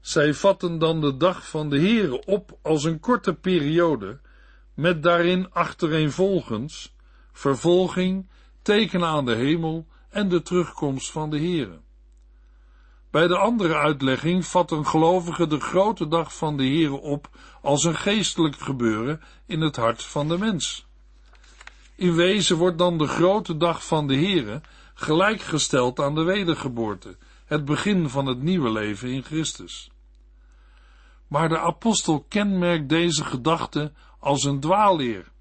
Zij 0.00 0.34
vatten 0.34 0.78
dan 0.78 1.00
de 1.00 1.16
dag 1.16 1.48
van 1.48 1.70
de 1.70 1.78
Heere 1.78 2.24
op 2.24 2.58
als 2.62 2.84
een 2.84 3.00
korte 3.00 3.34
periode, 3.34 4.20
met 4.74 5.02
daarin 5.02 5.52
achtereenvolgens 5.52 6.94
vervolging, 7.32 8.28
tekenen 8.62 9.08
aan 9.08 9.24
de 9.24 9.34
hemel 9.34 9.86
en 10.08 10.28
de 10.28 10.42
terugkomst 10.42 11.10
van 11.10 11.30
de 11.30 11.38
Heere. 11.38 11.80
Bij 13.12 13.26
de 13.26 13.38
andere 13.38 13.74
uitlegging 13.74 14.46
vat 14.46 14.70
een 14.70 14.86
gelovige 14.86 15.46
de 15.46 15.60
grote 15.60 16.08
dag 16.08 16.36
van 16.36 16.56
de 16.56 16.62
Heere 16.62 17.00
op 17.00 17.28
als 17.62 17.84
een 17.84 17.96
geestelijk 17.96 18.56
gebeuren 18.56 19.20
in 19.46 19.60
het 19.60 19.76
hart 19.76 20.02
van 20.02 20.28
de 20.28 20.38
mens. 20.38 20.86
In 21.94 22.14
wezen 22.14 22.56
wordt 22.56 22.78
dan 22.78 22.98
de 22.98 23.06
grote 23.06 23.56
dag 23.56 23.86
van 23.86 24.06
de 24.06 24.14
Heere 24.14 24.60
gelijkgesteld 24.94 26.00
aan 26.00 26.14
de 26.14 26.22
wedergeboorte, 26.22 27.16
het 27.44 27.64
begin 27.64 28.08
van 28.08 28.26
het 28.26 28.42
nieuwe 28.42 28.70
leven 28.70 29.08
in 29.08 29.22
Christus. 29.22 29.90
Maar 31.26 31.48
de 31.48 31.58
apostel 31.58 32.24
kenmerkt 32.28 32.88
deze 32.88 33.24
gedachte 33.24 33.92
als 34.18 34.44
een 34.44 34.60
dwaalleer. 34.60 35.32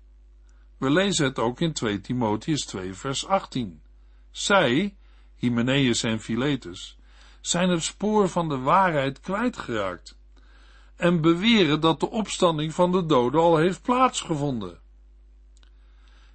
We 0.78 0.90
lezen 0.90 1.26
het 1.26 1.40
ook 1.40 1.60
in 1.60 1.74
2 1.74 2.02
Timotheus 2.02 2.66
2 2.66 2.94
vers 2.94 3.28
18. 3.28 3.82
Zij, 4.32 4.96
Hymenaeus 5.36 6.04
en 6.04 6.20
Philetus, 6.20 7.00
zijn 7.42 7.70
het 7.70 7.84
spoor 7.84 8.30
van 8.30 8.50
de 8.50 8.58
waarheid 8.58 9.20
kwijtgeraakt 9.20 10.20
en 10.96 11.22
beweren 11.22 11.82
dat 11.82 12.00
de 12.00 12.10
opstanding 12.10 12.74
van 12.74 12.92
de 12.92 13.06
doden 13.06 13.42
al 13.42 13.58
heeft 13.58 13.82
plaatsgevonden. 13.82 14.80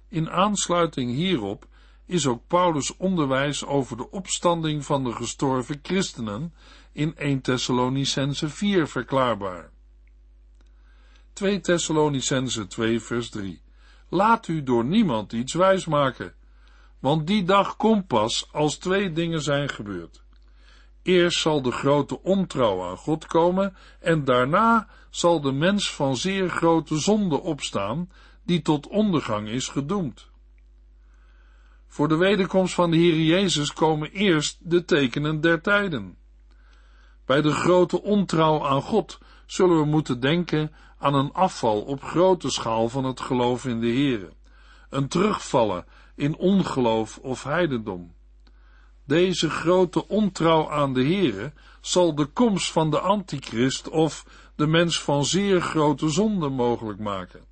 In 0.09 0.29
aansluiting 0.29 1.11
hierop 1.11 1.67
is 2.05 2.27
ook 2.27 2.47
Paulus' 2.47 2.97
onderwijs 2.97 3.65
over 3.65 3.97
de 3.97 4.11
opstanding 4.11 4.85
van 4.85 5.03
de 5.03 5.11
gestorven 5.11 5.79
christenen 5.81 6.53
in 6.91 7.15
1 7.15 7.41
Thessalonicense 7.41 8.49
4 8.49 8.87
verklaarbaar. 8.87 9.69
2 11.33 11.59
Thessalonicense 11.59 12.67
2 12.67 12.99
vers 12.99 13.29
3 13.29 13.61
Laat 14.09 14.47
u 14.47 14.63
door 14.63 14.85
niemand 14.85 15.33
iets 15.33 15.53
wijsmaken, 15.53 16.33
want 16.99 17.27
die 17.27 17.43
dag 17.43 17.75
komt 17.75 18.07
pas 18.07 18.49
als 18.51 18.77
twee 18.77 19.13
dingen 19.13 19.41
zijn 19.41 19.69
gebeurd. 19.69 20.23
Eerst 21.07 21.39
zal 21.39 21.61
de 21.61 21.71
grote 21.71 22.23
ontrouw 22.23 22.83
aan 22.83 22.97
God 22.97 23.25
komen 23.25 23.75
en 23.99 24.23
daarna 24.23 24.87
zal 25.09 25.41
de 25.41 25.51
mens 25.51 25.93
van 25.93 26.17
zeer 26.17 26.49
grote 26.49 26.97
zonde 26.97 27.41
opstaan, 27.41 28.11
die 28.43 28.61
tot 28.61 28.87
ondergang 28.87 29.47
is 29.47 29.67
gedoemd. 29.67 30.29
Voor 31.87 32.07
de 32.07 32.15
wederkomst 32.15 32.73
van 32.73 32.91
de 32.91 32.97
Heer 32.97 33.19
Jezus 33.19 33.73
komen 33.73 34.11
eerst 34.11 34.57
de 34.59 34.85
tekenen 34.85 35.41
der 35.41 35.61
tijden. 35.61 36.17
Bij 37.25 37.41
de 37.41 37.51
grote 37.51 38.01
ontrouw 38.01 38.65
aan 38.65 38.81
God 38.81 39.19
zullen 39.45 39.79
we 39.79 39.85
moeten 39.85 40.19
denken 40.19 40.71
aan 40.97 41.13
een 41.13 41.33
afval 41.33 41.81
op 41.81 42.03
grote 42.03 42.49
schaal 42.49 42.89
van 42.89 43.03
het 43.03 43.19
geloof 43.19 43.65
in 43.65 43.79
de 43.79 43.91
Heere, 43.91 44.29
een 44.89 45.07
terugvallen 45.07 45.85
in 46.15 46.37
ongeloof 46.37 47.17
of 47.17 47.43
heidendom. 47.43 48.15
Deze 49.07 49.49
grote 49.49 50.07
ontrouw 50.07 50.69
aan 50.69 50.93
de 50.93 51.03
Heere 51.03 51.53
zal 51.81 52.15
de 52.15 52.25
komst 52.25 52.71
van 52.71 52.91
de 52.91 52.99
antichrist 52.99 53.89
of 53.89 54.25
de 54.55 54.67
mens 54.67 55.01
van 55.01 55.25
zeer 55.25 55.61
grote 55.61 56.09
zonde 56.09 56.49
mogelijk 56.49 56.99
maken. 56.99 57.45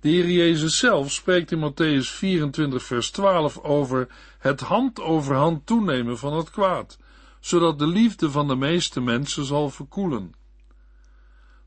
De 0.00 0.08
Heer 0.08 0.30
Jezus 0.30 0.78
zelf 0.78 1.12
spreekt 1.12 1.52
in 1.52 1.72
Matthäus 1.72 2.10
24 2.10 2.82
vers 2.82 3.10
12 3.10 3.58
over 3.58 4.08
het 4.38 4.60
hand 4.60 5.00
over 5.00 5.34
hand 5.34 5.66
toenemen 5.66 6.18
van 6.18 6.32
het 6.32 6.50
kwaad, 6.50 6.98
zodat 7.40 7.78
de 7.78 7.86
liefde 7.86 8.30
van 8.30 8.48
de 8.48 8.56
meeste 8.56 9.00
mensen 9.00 9.44
zal 9.44 9.70
verkoelen. 9.70 10.34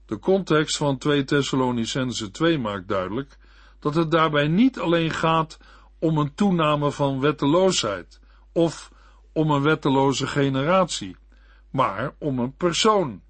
De 0.06 0.20
context 0.20 0.78
van 0.78 0.98
2 0.98 1.24
Thessalonicense 1.24 2.32
2 2.32 2.60
maakt 2.60 2.88
duidelijk 2.88 3.38
dat 3.80 3.96
het 3.96 4.12
daarbij 4.12 4.48
niet 4.48 4.80
alleen 4.80 5.12
gaat 5.12 5.58
om 6.00 6.18
een 6.18 6.34
toename 6.36 6.92
van 6.92 7.20
wetteloosheid, 7.20 8.20
of 8.58 8.92
om 9.34 9.52
een 9.52 9.62
wetteloze 9.62 10.28
generatie, 10.28 11.16
maar 11.70 12.14
om 12.18 12.40
een 12.40 12.56
persoon, 12.56 13.22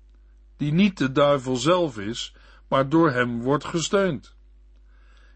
die 0.57 0.73
niet 0.73 0.97
de 0.97 1.11
duivel 1.11 1.55
zelf 1.55 1.97
is, 1.97 2.35
maar 2.67 2.89
door 2.89 3.11
hem 3.11 3.41
wordt 3.41 3.65
gesteund. 3.65 4.35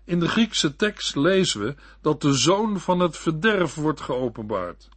In 0.05 0.19
de 0.19 0.27
Griekse 0.27 0.75
tekst 0.75 1.15
lezen 1.15 1.61
we 1.61 1.75
dat 2.01 2.21
de 2.21 2.33
zoon 2.33 2.79
van 2.79 2.99
het 2.99 3.17
verderf 3.17 3.75
wordt 3.75 4.01
geopenbaard. 4.01 4.89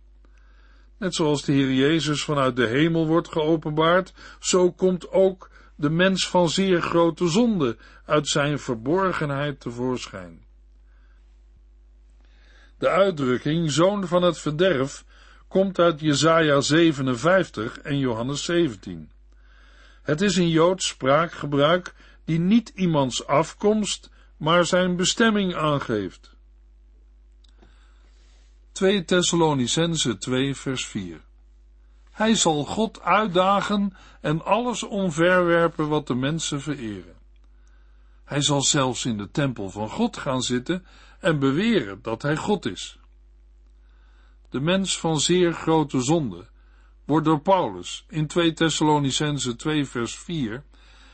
Net 0.98 1.14
zoals 1.14 1.42
de 1.42 1.52
Heer 1.52 1.72
Jezus 1.72 2.24
vanuit 2.24 2.56
de 2.56 2.66
hemel 2.66 3.06
wordt 3.06 3.28
geopenbaard, 3.28 4.12
zo 4.40 4.72
komt 4.72 5.10
ook 5.10 5.50
de 5.76 5.90
mens 5.90 6.28
van 6.28 6.48
zeer 6.48 6.82
grote 6.82 7.28
zonde 7.28 7.76
uit 8.04 8.28
zijn 8.28 8.58
verborgenheid 8.58 9.60
tevoorschijn. 9.60 10.43
De 12.84 12.90
uitdrukking 12.90 13.72
zoon 13.72 14.06
van 14.06 14.22
het 14.22 14.38
verderf 14.38 15.04
komt 15.48 15.78
uit 15.78 16.00
Jesaja 16.00 16.60
57 16.60 17.78
en 17.78 17.98
Johannes 17.98 18.44
17. 18.44 19.10
Het 20.02 20.20
is 20.20 20.36
een 20.36 20.48
Joods 20.48 20.86
spraakgebruik 20.86 21.94
die 22.24 22.38
niet 22.38 22.72
iemands 22.74 23.26
afkomst, 23.26 24.10
maar 24.36 24.66
zijn 24.66 24.96
bestemming 24.96 25.54
aangeeft. 25.54 26.36
2 28.72 29.04
Thessalonicense 29.04 30.18
2 30.18 30.54
vers 30.54 30.86
4 30.86 31.20
Hij 32.10 32.34
zal 32.34 32.64
God 32.64 33.02
uitdagen 33.02 33.96
en 34.20 34.44
alles 34.44 34.82
omverwerpen 34.82 35.88
wat 35.88 36.06
de 36.06 36.14
mensen 36.14 36.60
vereren. 36.60 37.13
Hij 38.24 38.42
zal 38.42 38.62
zelfs 38.62 39.04
in 39.04 39.16
de 39.16 39.30
tempel 39.30 39.70
van 39.70 39.88
God 39.88 40.16
gaan 40.16 40.42
zitten 40.42 40.86
en 41.20 41.38
beweren 41.38 42.02
dat 42.02 42.22
hij 42.22 42.36
God 42.36 42.66
is. 42.66 42.98
De 44.48 44.60
mens 44.60 44.98
van 44.98 45.20
zeer 45.20 45.52
grote 45.52 46.00
zonde 46.00 46.46
wordt 47.04 47.26
door 47.26 47.40
Paulus 47.40 48.04
in 48.08 48.26
2 48.26 48.52
Thessalonicense 48.52 49.56
2 49.56 49.86
vers 49.86 50.18
4 50.18 50.64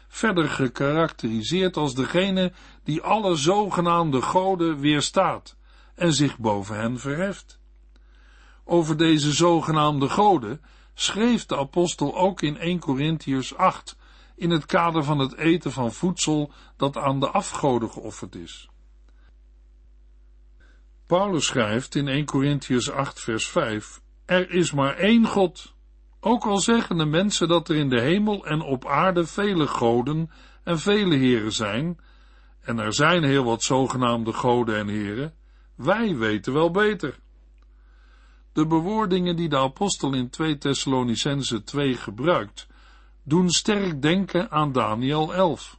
verder 0.09 0.49
gekarakteriseerd 0.49 1.76
als 1.76 1.95
degene 1.95 2.52
die 2.85 3.02
alle 3.02 3.37
zogenaamde 3.37 4.23
goden 4.23 4.81
weerstaat 4.81 5.57
en 5.95 6.12
zich 6.12 6.38
boven 6.38 6.76
hen 6.76 6.99
verheft. 6.99 7.59
Over 8.64 8.97
deze 8.97 9.33
zogenaamde 9.33 10.09
goden 10.09 10.61
schreef 10.95 11.47
de 11.47 11.57
apostel 11.57 12.17
ook 12.17 12.43
in 12.43 12.57
1 12.57 12.79
Corinthiërs 12.79 13.57
8 13.57 13.97
in 14.41 14.51
het 14.51 14.67
kader 14.67 15.05
van 15.05 15.19
het 15.19 15.37
eten 15.37 15.73
van 15.73 15.93
voedsel 15.93 16.53
dat 16.77 16.97
aan 16.97 17.21
de 17.21 17.29
afgoden 17.31 17.91
geofferd 17.91 18.35
is. 18.35 18.69
Paulus 21.07 21.47
schrijft 21.47 21.95
in 21.95 22.09
1 22.09 22.25
Corinthians 22.25 22.91
8 22.91 23.21
vers 23.21 23.47
5, 23.47 24.01
er 24.25 24.51
is 24.51 24.73
maar 24.73 24.97
één 24.97 25.27
God. 25.27 25.75
Ook 26.21 26.45
al 26.45 26.59
zeggen 26.59 26.97
de 26.97 27.05
mensen 27.05 27.49
dat 27.49 27.69
er 27.69 27.77
in 27.77 27.89
de 27.89 28.01
hemel 28.01 28.47
en 28.47 28.61
op 28.61 28.87
aarde 28.87 29.27
vele 29.27 29.67
goden 29.67 30.31
en 30.65 30.79
vele 30.79 31.17
heren 31.17 31.53
zijn, 31.53 31.99
en 32.61 32.79
er 32.79 32.95
zijn 32.95 33.23
heel 33.25 33.45
wat 33.45 33.63
zogenaamde 33.63 34.33
goden 34.33 34.77
en 34.77 34.89
heren, 34.89 35.35
wij 35.75 36.17
weten 36.17 36.53
wel 36.53 36.71
beter. 36.71 37.19
De 38.53 38.67
bewoordingen 38.67 39.37
die 39.37 39.49
de 39.49 39.59
apostel 39.59 40.15
in 40.15 40.31
2 40.31 40.59
Thessalonicense 40.59 41.63
2 41.63 41.95
gebruikt, 41.95 42.69
doen 43.31 43.51
sterk 43.51 44.03
denken 44.03 44.51
aan 44.51 44.73
Daniel 44.73 45.35
11. 45.35 45.79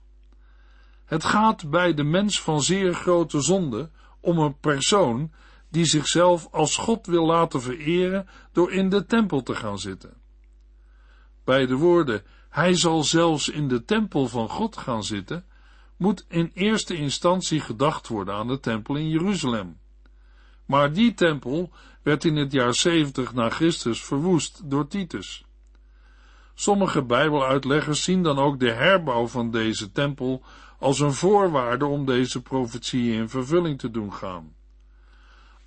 Het 1.06 1.24
gaat 1.24 1.70
bij 1.70 1.94
de 1.94 2.04
mens 2.04 2.42
van 2.42 2.62
zeer 2.62 2.94
grote 2.94 3.42
zonde 3.42 3.90
om 4.20 4.38
een 4.38 4.60
persoon 4.60 5.32
die 5.70 5.86
zichzelf 5.86 6.48
als 6.52 6.78
God 6.78 7.08
wil 7.08 7.26
laten 7.26 7.62
vereren 7.62 8.28
door 8.52 8.72
in 8.72 8.90
de 8.90 9.06
tempel 9.06 9.44
te 9.44 9.56
gaan 9.56 9.80
zitten. 9.80 10.14
Bij 11.44 11.66
de 11.66 11.76
woorden, 11.76 12.24
hij 12.50 12.74
zal 12.74 13.04
zelfs 13.04 13.50
in 13.50 13.68
de 13.68 13.86
tempel 13.86 14.28
van 14.28 14.50
God 14.50 14.78
gaan 14.78 15.04
zitten, 15.04 15.46
moet 15.98 16.26
in 16.28 16.52
eerste 16.54 16.96
instantie 16.96 17.60
gedacht 17.60 18.08
worden 18.08 18.34
aan 18.34 18.48
de 18.48 18.60
tempel 18.60 18.96
in 18.96 19.10
Jeruzalem. 19.10 19.78
Maar 20.66 20.94
die 20.94 21.14
tempel 21.14 21.72
werd 22.04 22.24
in 22.24 22.36
het 22.36 22.52
jaar 22.52 22.74
70 22.74 23.34
na 23.34 23.50
Christus 23.50 24.04
verwoest 24.04 24.62
door 24.70 24.88
Titus. 24.88 25.46
Sommige 26.54 27.04
Bijbeluitleggers 27.04 28.04
zien 28.04 28.24
dan 28.24 28.40
ook 28.40 28.60
de 28.60 28.72
herbouw 28.72 29.28
van 29.28 29.52
deze 29.52 29.92
tempel 29.92 30.44
als 30.80 31.00
een 31.00 31.14
voorwaarde 31.14 31.86
om 31.86 32.06
deze 32.06 32.42
profetie 32.42 33.14
in 33.14 33.30
vervulling 33.30 33.80
te 33.80 33.92
doen 33.92 34.14
gaan. 34.14 34.56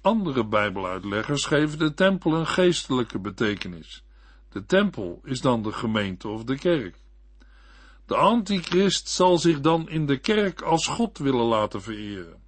Andere 0.00 0.46
Bijbeluitleggers 0.46 1.44
geven 1.44 1.78
de 1.78 1.94
tempel 1.94 2.34
een 2.34 2.46
geestelijke 2.46 3.18
betekenis. 3.18 4.04
De 4.48 4.66
tempel 4.66 5.20
is 5.24 5.40
dan 5.40 5.62
de 5.62 5.72
gemeente 5.72 6.28
of 6.28 6.44
de 6.44 6.58
kerk. 6.58 6.96
De 8.06 8.16
antichrist 8.16 9.08
zal 9.08 9.38
zich 9.38 9.60
dan 9.60 9.88
in 9.88 10.06
de 10.06 10.18
kerk 10.18 10.62
als 10.62 10.86
God 10.86 11.18
willen 11.18 11.46
laten 11.46 11.82
vereren. 11.82 12.42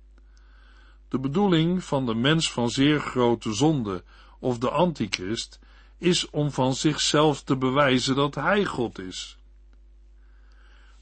De 1.08 1.18
bedoeling 1.18 1.84
van 1.84 2.06
de 2.06 2.14
mens 2.14 2.52
van 2.52 2.70
zeer 2.70 3.00
grote 3.00 3.52
zonde 3.52 4.04
of 4.38 4.58
de 4.58 4.70
antichrist 4.70 5.58
is 5.98 6.30
om 6.30 6.50
van 6.50 6.74
zichzelf 6.74 7.42
te 7.42 7.56
bewijzen 7.56 8.14
dat 8.14 8.34
hij 8.34 8.64
God 8.64 8.98
is. 8.98 9.38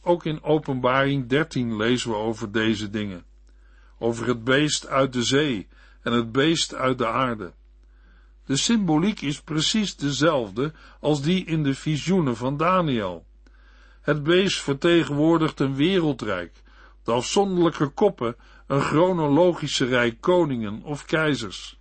Ook 0.03 0.25
in 0.25 0.43
Openbaring 0.43 1.29
13 1.29 1.77
lezen 1.77 2.11
we 2.11 2.17
over 2.17 2.53
deze 2.53 2.91
dingen. 2.91 3.25
Over 3.99 4.27
het 4.27 4.45
beest 4.45 4.87
uit 4.87 5.13
de 5.13 5.23
zee 5.23 5.69
en 6.03 6.13
het 6.13 6.33
beest 6.33 6.75
uit 6.75 6.99
de 6.99 7.07
aarde. 7.07 7.53
De 8.47 8.57
symboliek 8.57 9.21
is 9.21 9.41
precies 9.41 9.97
dezelfde 9.97 10.73
als 11.01 11.23
die 11.23 11.45
in 11.45 11.63
de 11.63 11.75
visioenen 11.75 12.37
van 12.37 12.57
Daniel. 12.57 13.27
Het 14.01 14.23
beest 14.23 14.61
vertegenwoordigt 14.61 15.61
een 15.61 15.75
wereldrijk, 15.75 16.63
de 17.05 17.13
afzonderlijke 17.13 17.89
koppen 17.89 18.37
een 18.67 18.81
chronologische 18.81 19.85
rij 19.85 20.17
koningen 20.21 20.83
of 20.83 21.05
keizers. 21.05 21.79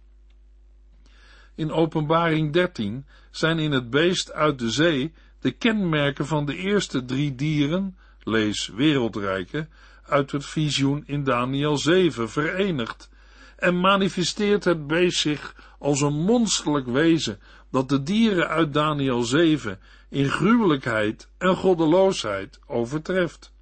In 1.55 1.71
Openbaring 1.71 2.53
13 2.53 3.05
zijn 3.31 3.59
in 3.59 3.71
het 3.71 3.89
beest 3.89 4.31
uit 4.31 4.59
de 4.59 4.69
zee 4.69 5.13
de 5.39 5.51
kenmerken 5.51 6.27
van 6.27 6.45
de 6.45 6.55
eerste 6.55 7.05
drie 7.05 7.35
dieren, 7.35 7.97
lees 8.23 8.67
wereldrijken, 8.67 9.69
uit 10.03 10.31
het 10.31 10.45
visioen 10.45 11.03
in 11.05 11.23
Daniel 11.23 11.77
7 11.77 12.29
verenigd 12.29 13.09
en 13.55 13.79
manifesteert 13.79 14.63
het 14.63 14.87
beest 14.87 15.19
zich 15.19 15.75
als 15.79 16.01
een 16.01 16.13
monsterlijk 16.13 16.87
wezen 16.87 17.39
dat 17.71 17.89
de 17.89 18.03
dieren 18.03 18.47
uit 18.47 18.73
Daniel 18.73 19.23
7 19.23 19.79
in 20.09 20.29
gruwelijkheid 20.29 21.29
en 21.37 21.55
goddeloosheid 21.55 22.59
overtreft. 22.67 23.53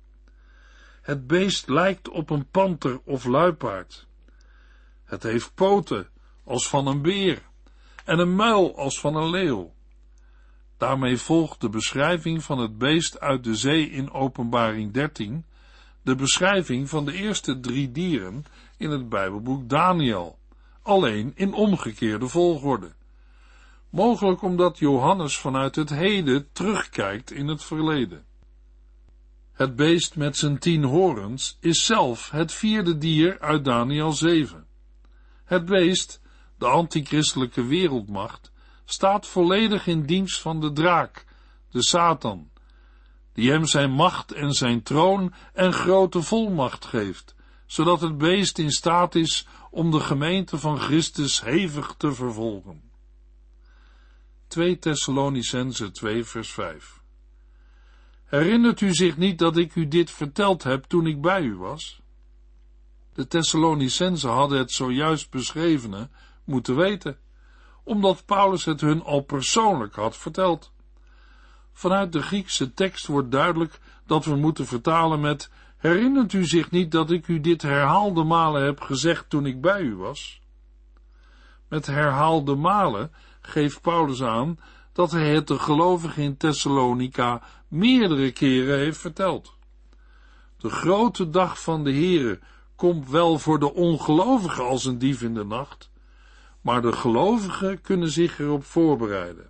Het 1.01 1.27
beest 1.27 1.69
lijkt 1.69 2.09
op 2.09 2.29
een 2.29 2.49
panter 2.49 2.99
of 3.05 3.25
luipaard. 3.25 4.07
Het 5.03 5.23
heeft 5.23 5.53
poten 5.53 6.07
als 6.43 6.67
van 6.67 6.87
een 6.87 7.01
beer 7.01 7.41
en 8.05 8.19
een 8.19 8.35
muil 8.35 8.77
als 8.77 8.99
van 8.99 9.15
een 9.15 9.29
leeuw. 9.29 9.73
Daarmee 10.77 11.17
volgt 11.17 11.61
de 11.61 11.69
beschrijving 11.69 12.43
van 12.43 12.59
het 12.59 12.77
beest 12.77 13.19
uit 13.19 13.43
de 13.43 13.55
zee 13.55 13.89
in 13.89 14.11
Openbaring 14.11 14.93
13 14.93 15.45
de 16.01 16.15
beschrijving 16.15 16.89
van 16.89 17.05
de 17.05 17.13
eerste 17.13 17.59
drie 17.59 17.91
dieren 17.91 18.45
in 18.77 18.89
het 18.89 19.09
Bijbelboek 19.09 19.69
Daniel, 19.69 20.37
alleen 20.81 21.31
in 21.35 21.53
omgekeerde 21.53 22.27
volgorde. 22.27 22.91
Mogelijk 23.89 24.41
omdat 24.41 24.79
Johannes 24.79 25.37
vanuit 25.37 25.75
het 25.75 25.89
heden 25.89 26.47
terugkijkt 26.51 27.31
in 27.31 27.47
het 27.47 27.63
verleden. 27.63 28.25
Het 29.51 29.75
beest 29.75 30.15
met 30.15 30.37
zijn 30.37 30.59
tien 30.59 30.83
horens 30.83 31.57
is 31.59 31.85
zelf 31.85 32.29
het 32.29 32.51
vierde 32.51 32.97
dier 32.97 33.39
uit 33.39 33.65
Daniel 33.65 34.11
7. 34.11 34.65
Het 35.43 35.65
beest, 35.65 36.21
de 36.61 36.67
antichristelijke 36.67 37.65
wereldmacht, 37.65 38.51
staat 38.85 39.27
volledig 39.27 39.87
in 39.87 40.05
dienst 40.05 40.41
van 40.41 40.59
de 40.59 40.71
draak, 40.71 41.25
de 41.71 41.83
Satan, 41.83 42.49
die 43.33 43.51
hem 43.51 43.65
zijn 43.65 43.91
macht 43.91 44.31
en 44.31 44.51
zijn 44.51 44.83
troon 44.83 45.33
en 45.53 45.73
grote 45.73 46.21
volmacht 46.21 46.85
geeft, 46.85 47.35
zodat 47.65 48.01
het 48.01 48.17
beest 48.17 48.57
in 48.57 48.71
staat 48.71 49.15
is 49.15 49.47
om 49.71 49.91
de 49.91 49.99
gemeente 49.99 50.57
van 50.57 50.79
Christus 50.79 51.41
hevig 51.41 51.95
te 51.97 52.13
vervolgen. 52.13 52.81
2 54.47 54.79
Thessalonicense 54.79 55.91
2 55.91 56.23
vers 56.23 56.51
5 56.51 57.01
Herinnert 58.25 58.81
u 58.81 58.93
zich 58.93 59.17
niet 59.17 59.39
dat 59.39 59.57
ik 59.57 59.75
u 59.75 59.87
dit 59.87 60.11
verteld 60.11 60.63
heb 60.63 60.83
toen 60.83 61.07
ik 61.07 61.21
bij 61.21 61.41
u 61.41 61.55
was? 61.55 62.01
De 63.13 63.27
Thessalonicenzen 63.27 64.29
hadden 64.29 64.57
het 64.57 64.71
zojuist 64.71 65.29
beschrevene 65.29 66.09
moeten 66.51 66.75
weten, 66.75 67.17
omdat 67.83 68.25
Paulus 68.25 68.65
het 68.65 68.81
hun 68.81 69.03
al 69.03 69.21
persoonlijk 69.21 69.95
had 69.95 70.17
verteld. 70.17 70.71
Vanuit 71.73 72.11
de 72.11 72.21
Griekse 72.21 72.73
tekst 72.73 73.07
wordt 73.07 73.31
duidelijk 73.31 73.79
dat 74.05 74.25
we 74.25 74.35
moeten 74.35 74.65
vertalen 74.65 75.19
met 75.19 75.49
Herinnert 75.81 76.33
u 76.33 76.45
zich 76.45 76.71
niet 76.71 76.91
dat 76.91 77.11
ik 77.11 77.27
u 77.27 77.39
dit 77.39 77.61
herhaalde 77.61 78.23
malen 78.23 78.63
heb 78.63 78.81
gezegd 78.81 79.29
toen 79.29 79.45
ik 79.45 79.61
bij 79.61 79.81
u 79.81 79.95
was? 79.95 80.41
Met 81.67 81.85
herhaalde 81.85 82.55
malen 82.55 83.11
geeft 83.41 83.81
Paulus 83.81 84.23
aan 84.23 84.59
dat 84.93 85.11
hij 85.11 85.33
het 85.33 85.47
de 85.47 85.59
gelovigen 85.59 86.23
in 86.23 86.37
Thessalonica 86.37 87.41
meerdere 87.67 88.31
keren 88.31 88.77
heeft 88.77 88.97
verteld. 88.97 89.53
De 90.57 90.69
grote 90.69 91.29
dag 91.29 91.61
van 91.61 91.83
de 91.83 91.91
Heere 91.91 92.39
komt 92.75 93.09
wel 93.09 93.39
voor 93.39 93.59
de 93.59 93.73
ongelovigen 93.73 94.65
als 94.65 94.85
een 94.85 94.97
dief 94.97 95.21
in 95.21 95.33
de 95.33 95.45
nacht, 95.45 95.90
maar 96.61 96.81
de 96.81 96.91
gelovigen 96.91 97.81
kunnen 97.81 98.09
zich 98.09 98.39
erop 98.39 98.63
voorbereiden. 98.65 99.49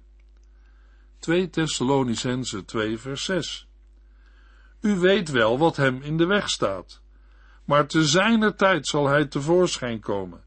2 1.19 1.49
Thessalonicense 1.49 2.65
2 2.65 2.97
vers 2.97 3.23
6 3.23 3.67
U 4.81 4.95
weet 4.95 5.29
wel 5.29 5.57
wat 5.57 5.75
hem 5.75 6.01
in 6.01 6.17
de 6.17 6.25
weg 6.25 6.49
staat, 6.49 7.01
maar 7.65 7.87
te 7.87 8.05
zijner 8.05 8.55
tijd 8.55 8.87
zal 8.87 9.07
hij 9.07 9.25
tevoorschijn 9.25 9.99
komen. 9.99 10.43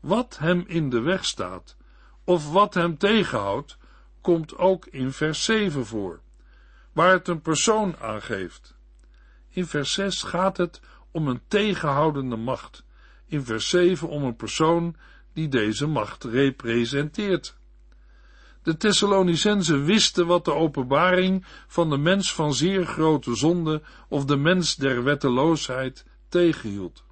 Wat 0.00 0.38
hem 0.38 0.64
in 0.66 0.90
de 0.90 1.00
weg 1.00 1.24
staat, 1.24 1.76
of 2.24 2.52
wat 2.52 2.74
hem 2.74 2.98
tegenhoudt, 2.98 3.78
komt 4.20 4.56
ook 4.56 4.86
in 4.86 5.12
vers 5.12 5.44
7 5.44 5.86
voor, 5.86 6.20
waar 6.92 7.12
het 7.12 7.28
een 7.28 7.40
persoon 7.40 7.96
aangeeft. 8.00 8.76
In 9.48 9.66
vers 9.66 9.92
6 9.92 10.22
gaat 10.22 10.56
het 10.56 10.80
om 11.10 11.28
een 11.28 11.40
tegenhoudende 11.48 12.36
macht, 12.36 12.84
in 13.26 13.44
vers 13.44 13.68
7 13.68 14.08
om 14.08 14.24
een 14.24 14.36
persoon 14.36 14.96
die 15.36 15.48
deze 15.48 15.86
macht 15.86 16.24
representeert. 16.24 17.56
De 18.62 18.76
Thessalonicenzen 18.76 19.84
wisten 19.84 20.26
wat 20.26 20.44
de 20.44 20.52
openbaring 20.52 21.44
van 21.66 21.90
de 21.90 21.96
mens 21.96 22.34
van 22.34 22.54
zeer 22.54 22.86
grote 22.86 23.34
zonde 23.34 23.82
of 24.08 24.24
de 24.24 24.36
mens 24.36 24.76
der 24.76 25.02
wetteloosheid 25.02 26.04
tegenhield. 26.28 27.04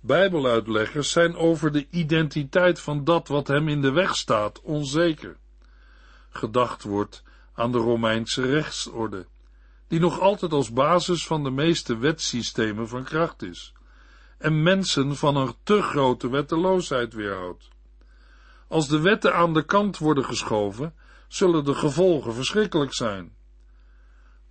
Bijbeluitleggers 0.00 1.10
zijn 1.10 1.36
over 1.36 1.72
de 1.72 1.86
identiteit 1.90 2.80
van 2.80 3.04
dat 3.04 3.28
wat 3.28 3.48
hem 3.48 3.68
in 3.68 3.80
de 3.80 3.92
weg 3.92 4.16
staat 4.16 4.60
onzeker. 4.60 5.36
Gedacht 6.30 6.82
wordt 6.82 7.22
aan 7.54 7.72
de 7.72 7.78
Romeinse 7.78 8.42
rechtsorde, 8.42 9.26
die 9.88 10.00
nog 10.00 10.20
altijd 10.20 10.52
als 10.52 10.72
basis 10.72 11.26
van 11.26 11.44
de 11.44 11.50
meeste 11.50 11.96
wetsystemen 11.96 12.88
van 12.88 13.04
kracht 13.04 13.42
is, 13.42 13.72
en 14.40 14.62
mensen 14.62 15.16
van 15.16 15.36
een 15.36 15.54
te 15.62 15.82
grote 15.82 16.30
wetteloosheid 16.30 17.14
weerhoudt. 17.14 17.68
Als 18.68 18.88
de 18.88 19.00
wetten 19.00 19.34
aan 19.34 19.54
de 19.54 19.64
kant 19.64 19.98
worden 19.98 20.24
geschoven, 20.24 20.94
zullen 21.28 21.64
de 21.64 21.74
gevolgen 21.74 22.34
verschrikkelijk 22.34 22.94
zijn. 22.94 23.32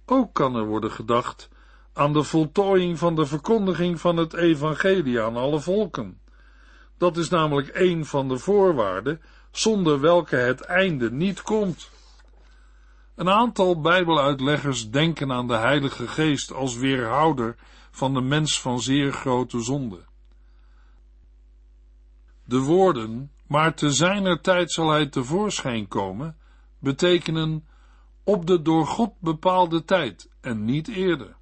Ook 0.06 0.34
kan 0.34 0.56
er 0.56 0.66
worden 0.66 0.92
gedacht 0.92 1.50
aan 1.94 2.14
de 2.14 2.24
voltooiing 2.24 3.00
van 3.00 3.16
de 3.16 3.26
verkondiging 3.26 4.00
van 4.00 4.18
het 4.18 4.34
evangelie 4.34 5.22
aan 5.22 5.36
alle 5.36 5.60
volken, 5.60 6.20
Dat 6.98 7.18
is 7.18 7.30
namelijk 7.30 7.70
een 7.74 8.06
van 8.06 8.28
de 8.28 8.38
voorwaarden 8.38 9.22
zonder 9.52 10.00
welke 10.00 10.36
het 10.36 10.62
einde 10.62 11.12
niet 11.12 11.42
komt. 11.42 11.90
Een 13.16 13.30
aantal 13.30 13.82
Bijbeluitleggers 13.82 14.90
denken 14.90 15.32
aan 15.32 15.48
de 15.48 15.56
Heilige 15.56 16.08
Geest 16.08 16.54
als 16.54 16.78
weerhouder 16.78 17.56
van 17.92 18.14
de 18.14 18.22
mens 18.22 18.62
van 18.62 18.82
zeer 18.82 19.12
grote 19.12 19.62
zonde. 19.62 20.00
De 22.46 22.60
woorden, 22.60 23.32
maar 23.48 23.74
te 23.74 23.92
zijner 23.92 24.42
tijd 24.42 24.72
zal 24.72 24.90
hij 24.90 25.06
tevoorschijn 25.06 25.88
komen, 25.88 26.38
betekenen 26.80 27.68
op 28.24 28.48
de 28.48 28.62
door 28.62 28.88
God 28.88 29.14
bepaalde 29.20 29.84
tijd 29.84 30.30
en 30.42 30.66
niet 30.66 30.88
eerder. 30.88 31.36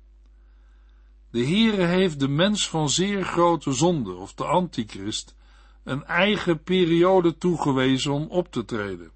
De 1.29 1.45
Heere 1.45 1.86
heeft 1.86 2.19
de 2.19 2.27
mens 2.27 2.69
van 2.69 2.89
zeer 2.89 3.23
grote 3.23 3.71
zonde, 3.71 4.13
of 4.13 4.33
de 4.33 4.45
antichrist, 4.45 5.36
een 5.83 6.05
eigen 6.05 6.63
periode 6.63 7.38
toegewezen 7.38 8.12
om 8.12 8.25
op 8.29 8.51
te 8.51 8.65
treden. 8.65 9.12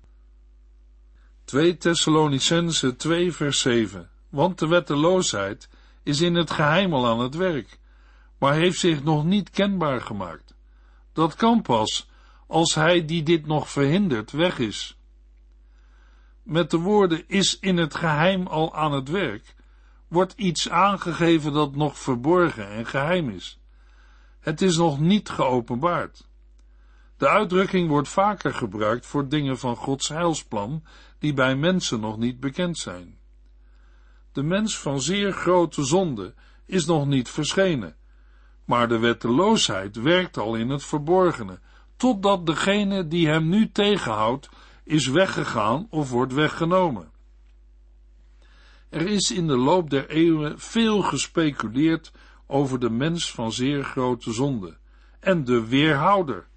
2 1.44 1.78
Thessalonicense 1.78 2.96
2 2.96 3.32
vers 3.32 3.60
7 3.60 4.10
Want 4.30 4.60
de 4.60 4.68
wetteloosheid 4.68 5.70
is 6.04 6.22
in 6.22 6.36
het 6.36 6.52
geheim 6.52 6.94
al 6.94 7.08
aan 7.08 7.20
het 7.20 7.36
werk, 7.36 7.80
maar 8.38 8.54
heeft 8.54 8.80
zich 8.80 9.04
nog 9.04 9.26
niet 9.26 9.50
kenbaar 9.50 10.02
gemaakt. 10.02 10.56
Dat 11.14 11.36
kan 11.36 11.62
pas 11.62 12.10
als 12.48 12.76
hij 12.76 13.06
die 13.06 13.24
dit 13.24 13.46
nog 13.46 13.70
verhindert 13.70 14.32
weg 14.32 14.60
is. 14.60 14.98
Met 16.44 16.72
de 16.72 16.78
woorden 16.78 17.28
is 17.28 17.60
in 17.60 17.78
het 17.78 17.96
geheim 17.96 18.48
al 18.48 18.76
aan 18.76 18.92
het 18.92 19.10
werk, 19.10 19.56
wordt 20.08 20.34
iets 20.36 20.70
aangegeven 20.70 21.54
dat 21.54 21.76
nog 21.76 21.98
verborgen 21.98 22.70
en 22.70 22.86
geheim 22.86 23.30
is. 23.30 23.60
Het 24.40 24.62
is 24.62 24.78
nog 24.78 25.00
niet 25.00 25.30
geopenbaard. 25.30 26.28
De 27.18 27.28
uitdrukking 27.28 27.90
wordt 27.90 28.08
vaker 28.08 28.54
gebruikt 28.54 29.06
voor 29.06 29.28
dingen 29.28 29.60
van 29.60 29.76
Gods 29.76 30.08
heilsplan 30.08 30.84
die 31.20 31.34
bij 31.34 31.56
mensen 31.56 32.00
nog 32.00 32.18
niet 32.18 32.40
bekend 32.40 32.78
zijn. 32.78 33.18
De 34.32 34.44
mens 34.44 34.78
van 34.78 35.02
zeer 35.02 35.32
grote 35.32 35.84
zonde 35.84 36.34
is 36.66 36.86
nog 36.86 37.08
niet 37.08 37.30
verschenen, 37.30 37.96
maar 38.66 38.88
de 38.88 39.00
wetteloosheid 39.00 39.96
werkt 39.96 40.38
al 40.38 40.56
in 40.56 40.70
het 40.70 40.84
verborgene, 40.84 41.60
totdat 41.98 42.46
degene 42.46 43.08
die 43.08 43.28
hem 43.28 43.50
nu 43.50 43.72
tegenhoudt 43.72 44.50
is 44.84 45.08
weggegaan 45.08 45.88
of 45.90 46.10
wordt 46.10 46.34
weggenomen. 46.34 47.12
Er 48.90 49.08
is 49.08 49.32
in 49.32 49.48
de 49.48 49.58
loop 49.58 49.90
der 49.90 50.10
eeuwen 50.10 50.60
veel 50.60 51.02
gespeculeerd 51.02 52.12
over 52.48 52.80
de 52.80 52.90
mens 52.90 53.32
van 53.32 53.52
zeer 53.52 53.84
grote 53.84 54.34
zonde 54.34 54.78
en 55.20 55.44
de 55.44 55.68
weerhouder. 55.68 56.48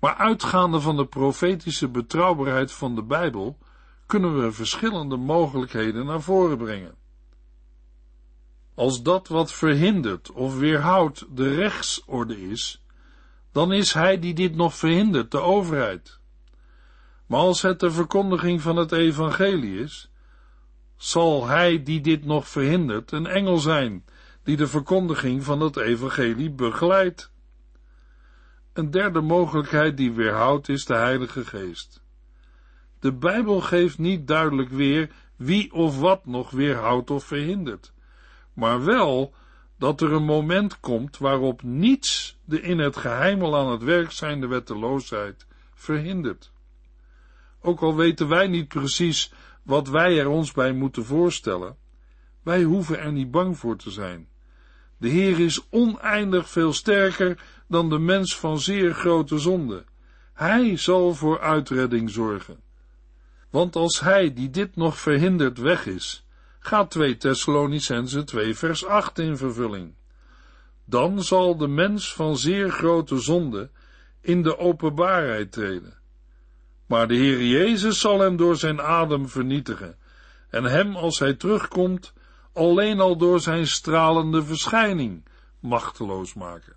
Maar 0.00 0.14
uitgaande 0.14 0.80
van 0.80 0.96
de 0.96 1.06
profetische 1.06 1.88
betrouwbaarheid 1.88 2.72
van 2.72 2.94
de 2.94 3.02
Bijbel 3.02 3.58
kunnen 4.08 4.42
we 4.42 4.52
verschillende 4.52 5.16
mogelijkheden 5.16 6.06
naar 6.06 6.22
voren 6.22 6.58
brengen. 6.58 6.94
Als 8.74 9.02
dat 9.02 9.28
wat 9.28 9.52
verhindert 9.52 10.32
of 10.32 10.58
weerhoudt 10.58 11.26
de 11.36 11.54
rechtsorde 11.54 12.50
is, 12.50 12.84
dan 13.52 13.72
is 13.72 13.92
hij 13.92 14.18
die 14.18 14.34
dit 14.34 14.56
nog 14.56 14.74
verhindert 14.74 15.30
de 15.30 15.40
overheid. 15.40 16.18
Maar 17.26 17.40
als 17.40 17.62
het 17.62 17.80
de 17.80 17.90
verkondiging 17.90 18.60
van 18.60 18.76
het 18.76 18.92
evangelie 18.92 19.80
is, 19.80 20.10
zal 20.96 21.46
hij 21.46 21.82
die 21.82 22.00
dit 22.00 22.24
nog 22.24 22.48
verhindert 22.48 23.12
een 23.12 23.26
engel 23.26 23.58
zijn, 23.58 24.04
die 24.42 24.56
de 24.56 24.66
verkondiging 24.66 25.44
van 25.44 25.60
het 25.60 25.76
evangelie 25.76 26.50
begeleidt. 26.50 27.32
Een 28.72 28.90
derde 28.90 29.20
mogelijkheid 29.20 29.96
die 29.96 30.12
weerhoudt 30.12 30.68
is 30.68 30.84
de 30.84 30.94
Heilige 30.94 31.44
Geest. 31.44 32.06
De 33.00 33.12
Bijbel 33.12 33.60
geeft 33.60 33.98
niet 33.98 34.26
duidelijk 34.26 34.68
weer 34.68 35.10
wie 35.36 35.72
of 35.72 36.00
wat 36.00 36.26
nog 36.26 36.50
weerhoudt 36.50 37.10
of 37.10 37.24
verhindert, 37.24 37.92
maar 38.52 38.84
wel 38.84 39.34
dat 39.78 40.00
er 40.00 40.12
een 40.12 40.24
moment 40.24 40.80
komt 40.80 41.18
waarop 41.18 41.62
niets 41.62 42.38
de 42.44 42.60
in 42.60 42.78
het 42.78 42.96
geheim 42.96 43.42
al 43.42 43.56
aan 43.56 43.70
het 43.70 43.82
werk 43.82 44.10
zijnde 44.10 44.46
wetteloosheid 44.46 45.46
verhindert. 45.74 46.52
Ook 47.60 47.80
al 47.80 47.96
weten 47.96 48.28
wij 48.28 48.46
niet 48.46 48.68
precies 48.68 49.32
wat 49.62 49.88
wij 49.88 50.18
er 50.18 50.28
ons 50.28 50.52
bij 50.52 50.72
moeten 50.72 51.04
voorstellen, 51.04 51.76
wij 52.42 52.62
hoeven 52.62 53.00
er 53.00 53.12
niet 53.12 53.30
bang 53.30 53.58
voor 53.58 53.76
te 53.76 53.90
zijn. 53.90 54.28
De 54.96 55.08
Heer 55.08 55.40
is 55.40 55.66
oneindig 55.70 56.50
veel 56.50 56.72
sterker 56.72 57.42
dan 57.66 57.88
de 57.88 57.98
mens 57.98 58.36
van 58.36 58.60
zeer 58.60 58.94
grote 58.94 59.38
zonde. 59.38 59.84
Hij 60.32 60.76
zal 60.76 61.14
voor 61.14 61.40
uitredding 61.40 62.10
zorgen. 62.10 62.60
Want 63.50 63.76
als 63.76 64.00
hij 64.00 64.32
die 64.34 64.50
dit 64.50 64.76
nog 64.76 64.98
verhindert 64.98 65.58
weg 65.58 65.86
is, 65.86 66.26
gaat 66.58 66.90
2 66.90 67.16
Thessalonicense 67.16 68.24
2 68.24 68.54
vers 68.54 68.84
8 68.84 69.18
in 69.18 69.36
vervulling. 69.36 69.94
Dan 70.84 71.22
zal 71.22 71.56
de 71.56 71.68
mens 71.68 72.14
van 72.14 72.36
zeer 72.36 72.70
grote 72.70 73.18
zonde 73.18 73.70
in 74.20 74.42
de 74.42 74.58
openbaarheid 74.58 75.52
treden. 75.52 75.96
Maar 76.86 77.08
de 77.08 77.14
Heer 77.14 77.42
Jezus 77.42 78.00
zal 78.00 78.20
hem 78.20 78.36
door 78.36 78.56
zijn 78.56 78.80
adem 78.80 79.28
vernietigen 79.28 79.96
en 80.50 80.64
hem 80.64 80.96
als 80.96 81.18
hij 81.18 81.34
terugkomt 81.34 82.12
alleen 82.52 83.00
al 83.00 83.16
door 83.16 83.40
zijn 83.40 83.66
stralende 83.66 84.44
verschijning 84.44 85.24
machteloos 85.60 86.34
maken. 86.34 86.76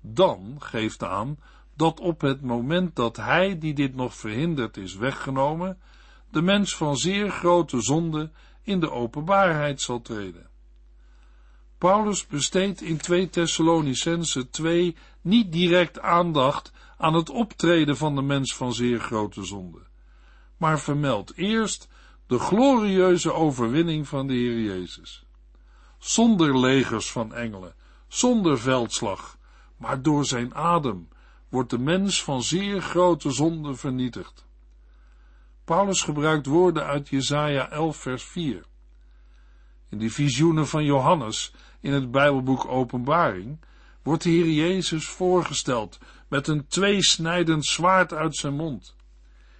Dan 0.00 0.56
geeft 0.58 1.02
aan 1.02 1.38
dat 1.80 2.00
op 2.00 2.20
het 2.20 2.42
moment 2.42 2.96
dat 2.96 3.16
hij 3.16 3.58
die 3.58 3.74
dit 3.74 3.94
nog 3.94 4.14
verhindert 4.14 4.76
is 4.76 4.94
weggenomen, 4.94 5.78
de 6.30 6.42
mens 6.42 6.76
van 6.76 6.96
zeer 6.96 7.30
grote 7.30 7.80
zonde 7.80 8.30
in 8.62 8.80
de 8.80 8.90
openbaarheid 8.90 9.80
zal 9.80 10.00
treden. 10.00 10.48
Paulus 11.78 12.26
besteedt 12.26 12.82
in 12.82 12.96
2 12.96 13.28
Thessalonicense 13.28 14.50
2 14.50 14.96
niet 15.20 15.52
direct 15.52 16.00
aandacht 16.00 16.72
aan 16.98 17.14
het 17.14 17.30
optreden 17.30 17.96
van 17.96 18.14
de 18.14 18.22
mens 18.22 18.56
van 18.56 18.72
zeer 18.72 19.00
grote 19.00 19.44
zonde, 19.44 19.86
maar 20.56 20.80
vermeldt 20.80 21.36
eerst 21.36 21.88
de 22.26 22.38
glorieuze 22.38 23.32
overwinning 23.32 24.08
van 24.08 24.26
de 24.26 24.34
Heer 24.34 24.60
Jezus. 24.60 25.24
Zonder 25.98 26.58
legers 26.58 27.12
van 27.12 27.34
engelen, 27.34 27.74
zonder 28.08 28.58
veldslag, 28.58 29.38
maar 29.76 30.02
door 30.02 30.24
zijn 30.24 30.54
adem 30.54 31.08
wordt 31.50 31.70
de 31.70 31.78
mens 31.78 32.22
van 32.22 32.42
zeer 32.42 32.82
grote 32.82 33.30
zonde 33.30 33.74
vernietigd. 33.74 34.46
Paulus 35.64 36.02
gebruikt 36.02 36.46
woorden 36.46 36.84
uit 36.84 37.08
Jesaja 37.08 37.70
11 37.70 37.96
vers 37.96 38.24
4. 38.24 38.64
In 39.88 39.98
de 39.98 40.10
visioenen 40.10 40.66
van 40.66 40.84
Johannes 40.84 41.52
in 41.80 41.92
het 41.92 42.10
Bijbelboek 42.10 42.64
Openbaring 42.64 43.60
wordt 44.02 44.22
de 44.22 44.30
Heer 44.30 44.50
Jezus 44.50 45.06
voorgesteld 45.06 45.98
met 46.28 46.48
een 46.48 46.66
tweesnijdend 46.66 47.66
zwaard 47.66 48.12
uit 48.12 48.36
zijn 48.36 48.54
mond. 48.54 48.96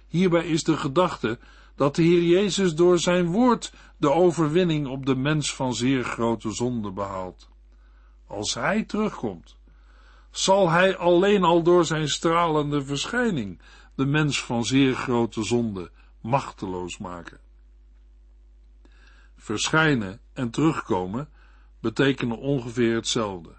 Hierbij 0.07 0.45
is 0.45 0.63
de 0.63 0.77
gedachte 0.77 1.39
dat 1.75 1.95
de 1.95 2.01
Heer 2.01 2.23
Jezus 2.23 2.75
door 2.75 2.99
zijn 2.99 3.25
woord 3.25 3.73
de 3.97 4.11
overwinning 4.11 4.87
op 4.87 5.05
de 5.05 5.15
mens 5.15 5.55
van 5.55 5.73
zeer 5.73 6.03
grote 6.03 6.51
zonde 6.51 6.91
behaalt. 6.91 7.49
Als 8.27 8.53
hij 8.53 8.83
terugkomt, 8.83 9.57
zal 10.31 10.69
hij 10.69 10.97
alleen 10.97 11.43
al 11.43 11.63
door 11.63 11.85
zijn 11.85 12.09
stralende 12.09 12.85
verschijning 12.85 13.61
de 13.95 14.05
mens 14.05 14.43
van 14.43 14.65
zeer 14.65 14.95
grote 14.95 15.43
zonde 15.43 15.91
machteloos 16.21 16.97
maken. 16.97 17.39
Verschijnen 19.35 20.19
en 20.33 20.49
terugkomen 20.49 21.29
betekenen 21.79 22.37
ongeveer 22.37 22.95
hetzelfde. 22.95 23.55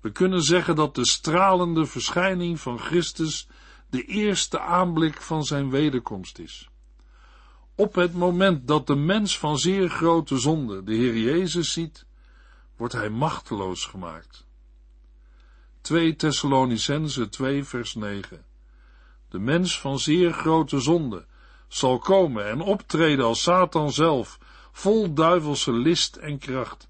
We 0.00 0.12
kunnen 0.12 0.42
zeggen 0.42 0.76
dat 0.76 0.94
de 0.94 1.06
stralende 1.06 1.86
verschijning 1.86 2.60
van 2.60 2.78
Christus 2.78 3.48
de 3.90 4.04
eerste 4.04 4.60
aanblik 4.60 5.22
van 5.22 5.44
zijn 5.44 5.70
wederkomst 5.70 6.38
is. 6.38 6.68
Op 7.74 7.94
het 7.94 8.14
moment 8.14 8.68
dat 8.68 8.86
de 8.86 8.94
mens 8.94 9.38
van 9.38 9.58
zeer 9.58 9.88
grote 9.88 10.38
zonde 10.38 10.84
de 10.84 10.94
Heer 10.94 11.16
Jezus 11.16 11.72
ziet, 11.72 12.06
wordt 12.76 12.94
hij 12.94 13.10
machteloos 13.10 13.84
gemaakt. 13.84 14.46
2 15.82 16.16
Thessalonicense 16.16 17.28
2 17.28 17.64
vers 17.64 17.94
9 17.94 18.44
De 19.28 19.38
mens 19.38 19.80
van 19.80 19.98
zeer 19.98 20.32
grote 20.32 20.80
zonde 20.80 21.26
zal 21.68 21.98
komen 21.98 22.46
en 22.46 22.60
optreden 22.60 23.24
als 23.24 23.42
Satan 23.42 23.92
zelf, 23.92 24.38
vol 24.72 25.14
duivelse 25.14 25.72
list 25.72 26.16
en 26.16 26.38
kracht. 26.38 26.88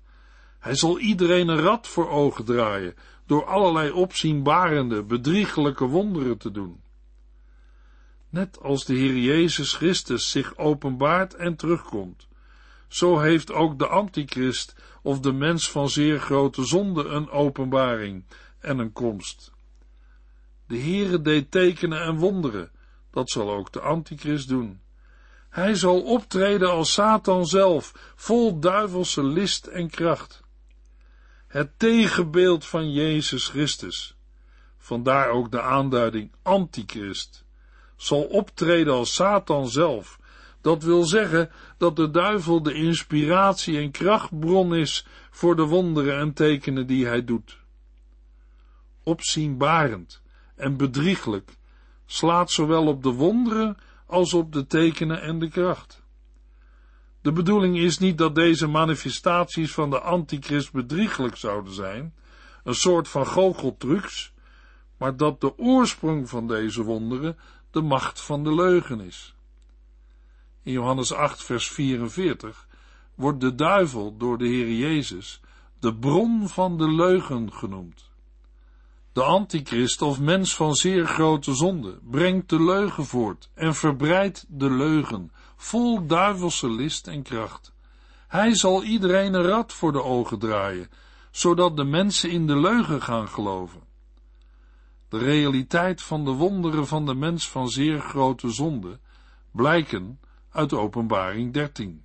Hij 0.59 0.75
zal 0.75 0.99
iedereen 0.99 1.49
een 1.49 1.61
rad 1.61 1.89
voor 1.89 2.09
ogen 2.11 2.45
draaien, 2.45 2.95
door 3.27 3.45
allerlei 3.45 3.91
opzienbarende, 3.91 5.03
bedriegelijke 5.03 5.85
wonderen 5.85 6.39
te 6.39 6.51
doen. 6.51 6.81
Net 8.29 8.63
als 8.63 8.85
de 8.85 8.95
Heer 8.95 9.17
Jezus 9.17 9.75
Christus 9.75 10.31
zich 10.31 10.57
openbaart 10.57 11.35
en 11.35 11.57
terugkomt, 11.57 12.29
zo 12.89 13.19
heeft 13.19 13.53
ook 13.53 13.79
de 13.79 13.87
antichrist 13.87 14.75
of 15.03 15.21
de 15.21 15.33
mens 15.33 15.71
van 15.71 15.89
zeer 15.89 16.21
grote 16.21 16.65
zonde 16.65 17.05
een 17.05 17.31
openbaring 17.31 18.25
en 18.63 18.79
een 18.79 18.93
komst. 18.93 19.53
De 20.67 20.79
Heere 20.79 21.21
deed 21.21 21.51
tekenen 21.51 22.03
en 22.03 22.17
wonderen, 22.17 22.71
dat 23.11 23.31
zal 23.31 23.53
ook 23.53 23.73
de 23.73 23.81
antichrist 23.81 24.49
doen. 24.49 24.81
Hij 25.51 25.75
zal 25.75 26.03
optreden 26.03 26.71
als 26.71 26.93
Satan 26.93 27.47
zelf, 27.47 28.13
vol 28.15 28.59
duivelse 28.61 29.23
list 29.23 29.67
en 29.67 29.91
kracht. 29.91 30.43
Het 31.47 31.79
tegenbeeld 31.79 32.67
van 32.67 32.93
Jezus 32.93 33.49
Christus, 33.49 34.17
vandaar 34.79 35.29
ook 35.29 35.51
de 35.51 35.61
aanduiding 35.61 36.33
antichrist, 36.43 37.45
zal 37.97 38.23
optreden 38.23 38.95
als 38.95 39.15
Satan 39.15 39.69
zelf. 39.69 40.21
Dat 40.61 40.83
wil 40.83 41.05
zeggen 41.05 41.51
dat 41.79 41.97
de 41.97 42.11
duivel 42.11 42.63
de 42.63 42.75
inspiratie 42.75 43.79
en 43.79 43.91
krachtbron 43.91 44.75
is 44.75 45.07
voor 45.31 45.57
de 45.57 45.65
wonderen 45.65 46.19
en 46.19 46.33
tekenen 46.33 46.87
die 46.87 47.07
hij 47.07 47.25
doet. 47.25 47.62
Opzienbarend 49.03 50.23
en 50.57 50.77
bedrieglijk 50.77 51.57
slaat 52.07 52.51
zowel 52.51 52.87
op 52.87 53.03
de 53.03 53.11
wonderen 53.11 53.77
als 54.07 54.35
op 54.35 54.53
de 54.53 54.67
tekenen 54.67 55.23
en 55.23 55.39
de 55.39 55.49
kracht. 55.49 56.03
De 57.21 57.33
bedoeling 57.33 57.79
is 57.79 57.99
niet 57.99 58.19
dat 58.19 58.35
deze 58.35 58.67
manifestaties 58.67 59.73
van 59.73 59.91
de 59.91 60.01
antichrist 60.01 60.73
bedrieglijk 60.73 61.37
zouden 61.37 61.73
zijn, 61.73 62.15
een 62.65 62.75
soort 62.75 63.09
van 63.09 63.27
goocheltrucs, 63.27 64.33
maar 64.97 65.17
dat 65.17 65.41
de 65.41 65.59
oorsprong 65.59 66.29
van 66.29 66.47
deze 66.47 66.83
wonderen 66.83 67.39
de 67.71 67.81
macht 67.81 68.21
van 68.21 68.45
de 68.45 68.55
leugen 68.55 69.01
is. 69.01 69.35
In 70.63 70.73
Johannes 70.73 71.13
8, 71.13 71.43
vers 71.43 71.71
44 71.71 72.67
wordt 73.15 73.41
de 73.41 73.55
duivel 73.55 74.17
door 74.17 74.39
de 74.39 74.47
Heer 74.47 74.73
Jezus 74.73 75.41
de 75.81 75.95
bron 75.95 76.49
van 76.49 76.79
de 76.79 76.93
leugen 76.93 77.53
genoemd. 77.53 78.11
De 79.13 79.23
antichrist 79.23 80.03
of 80.03 80.21
mens 80.21 80.57
van 80.57 80.75
zeer 80.75 81.07
grote 81.07 81.55
zonde 81.55 81.99
brengt 82.11 82.49
de 82.49 82.63
leugen 82.63 83.05
voort 83.05 83.51
en 83.55 83.75
verbreidt 83.75 84.45
de 84.49 84.71
leugen, 84.71 85.33
vol 85.57 86.07
duivelse 86.07 86.71
list 86.71 87.07
en 87.07 87.23
kracht. 87.23 87.73
Hij 88.29 88.55
zal 88.55 88.83
iedereen 88.83 89.35
een 89.35 89.43
rad 89.43 89.73
voor 89.73 89.93
de 89.93 90.03
ogen 90.03 90.39
draaien, 90.39 90.89
zodat 91.31 91.77
de 91.77 91.85
mensen 91.85 92.31
in 92.31 92.47
de 92.47 92.57
leugen 92.57 93.03
gaan 93.03 93.29
geloven. 93.29 93.81
De 95.09 95.19
realiteit 95.19 96.03
van 96.03 96.25
de 96.25 96.31
wonderen 96.31 96.87
van 96.87 97.07
de 97.07 97.15
mens 97.15 97.49
van 97.49 97.69
zeer 97.69 98.01
grote 98.01 98.51
zonde 98.51 98.99
blijken 99.51 100.21
uit 100.51 100.73
Openbaring 100.73 101.53
13. 101.53 102.05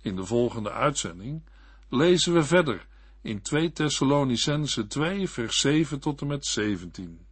In 0.00 0.16
de 0.16 0.24
volgende 0.24 0.70
uitzending 0.70 1.42
lezen 1.88 2.32
we 2.32 2.44
verder 2.44 2.86
in 3.28 3.42
2 3.42 3.72
Thessalonicense 3.72 4.86
2 4.86 5.28
vers 5.28 5.60
7 5.60 6.00
tot 6.00 6.20
en 6.20 6.26
met 6.26 6.46
17. 6.46 7.26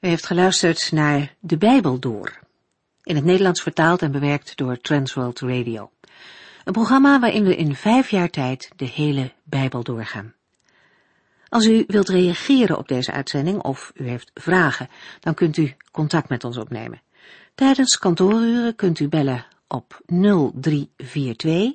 U 0.00 0.08
heeft 0.08 0.26
geluisterd 0.26 0.92
naar 0.92 1.34
De 1.40 1.58
Bijbel 1.58 1.98
Door, 1.98 2.38
in 3.02 3.14
het 3.16 3.24
Nederlands 3.24 3.62
vertaald 3.62 4.02
en 4.02 4.12
bewerkt 4.12 4.56
door 4.56 4.80
Transworld 4.80 5.40
Radio. 5.40 5.90
Een 6.64 6.72
programma 6.72 7.20
waarin 7.20 7.44
we 7.44 7.56
in 7.56 7.74
vijf 7.74 8.10
jaar 8.10 8.30
tijd 8.30 8.70
de 8.76 8.84
hele 8.84 9.32
Bijbel 9.42 9.82
doorgaan. 9.82 10.34
Als 11.48 11.66
u 11.66 11.84
wilt 11.86 12.08
reageren 12.08 12.78
op 12.78 12.88
deze 12.88 13.12
uitzending 13.12 13.62
of 13.62 13.92
u 13.94 14.08
heeft 14.08 14.30
vragen, 14.34 14.88
dan 15.20 15.34
kunt 15.34 15.56
u 15.56 15.74
contact 15.90 16.28
met 16.28 16.44
ons 16.44 16.56
opnemen. 16.56 17.02
Tijdens 17.54 17.98
kantooruren 17.98 18.74
kunt 18.74 19.00
u 19.00 19.08
bellen 19.08 19.46
op 19.66 20.00
0342 20.06 21.74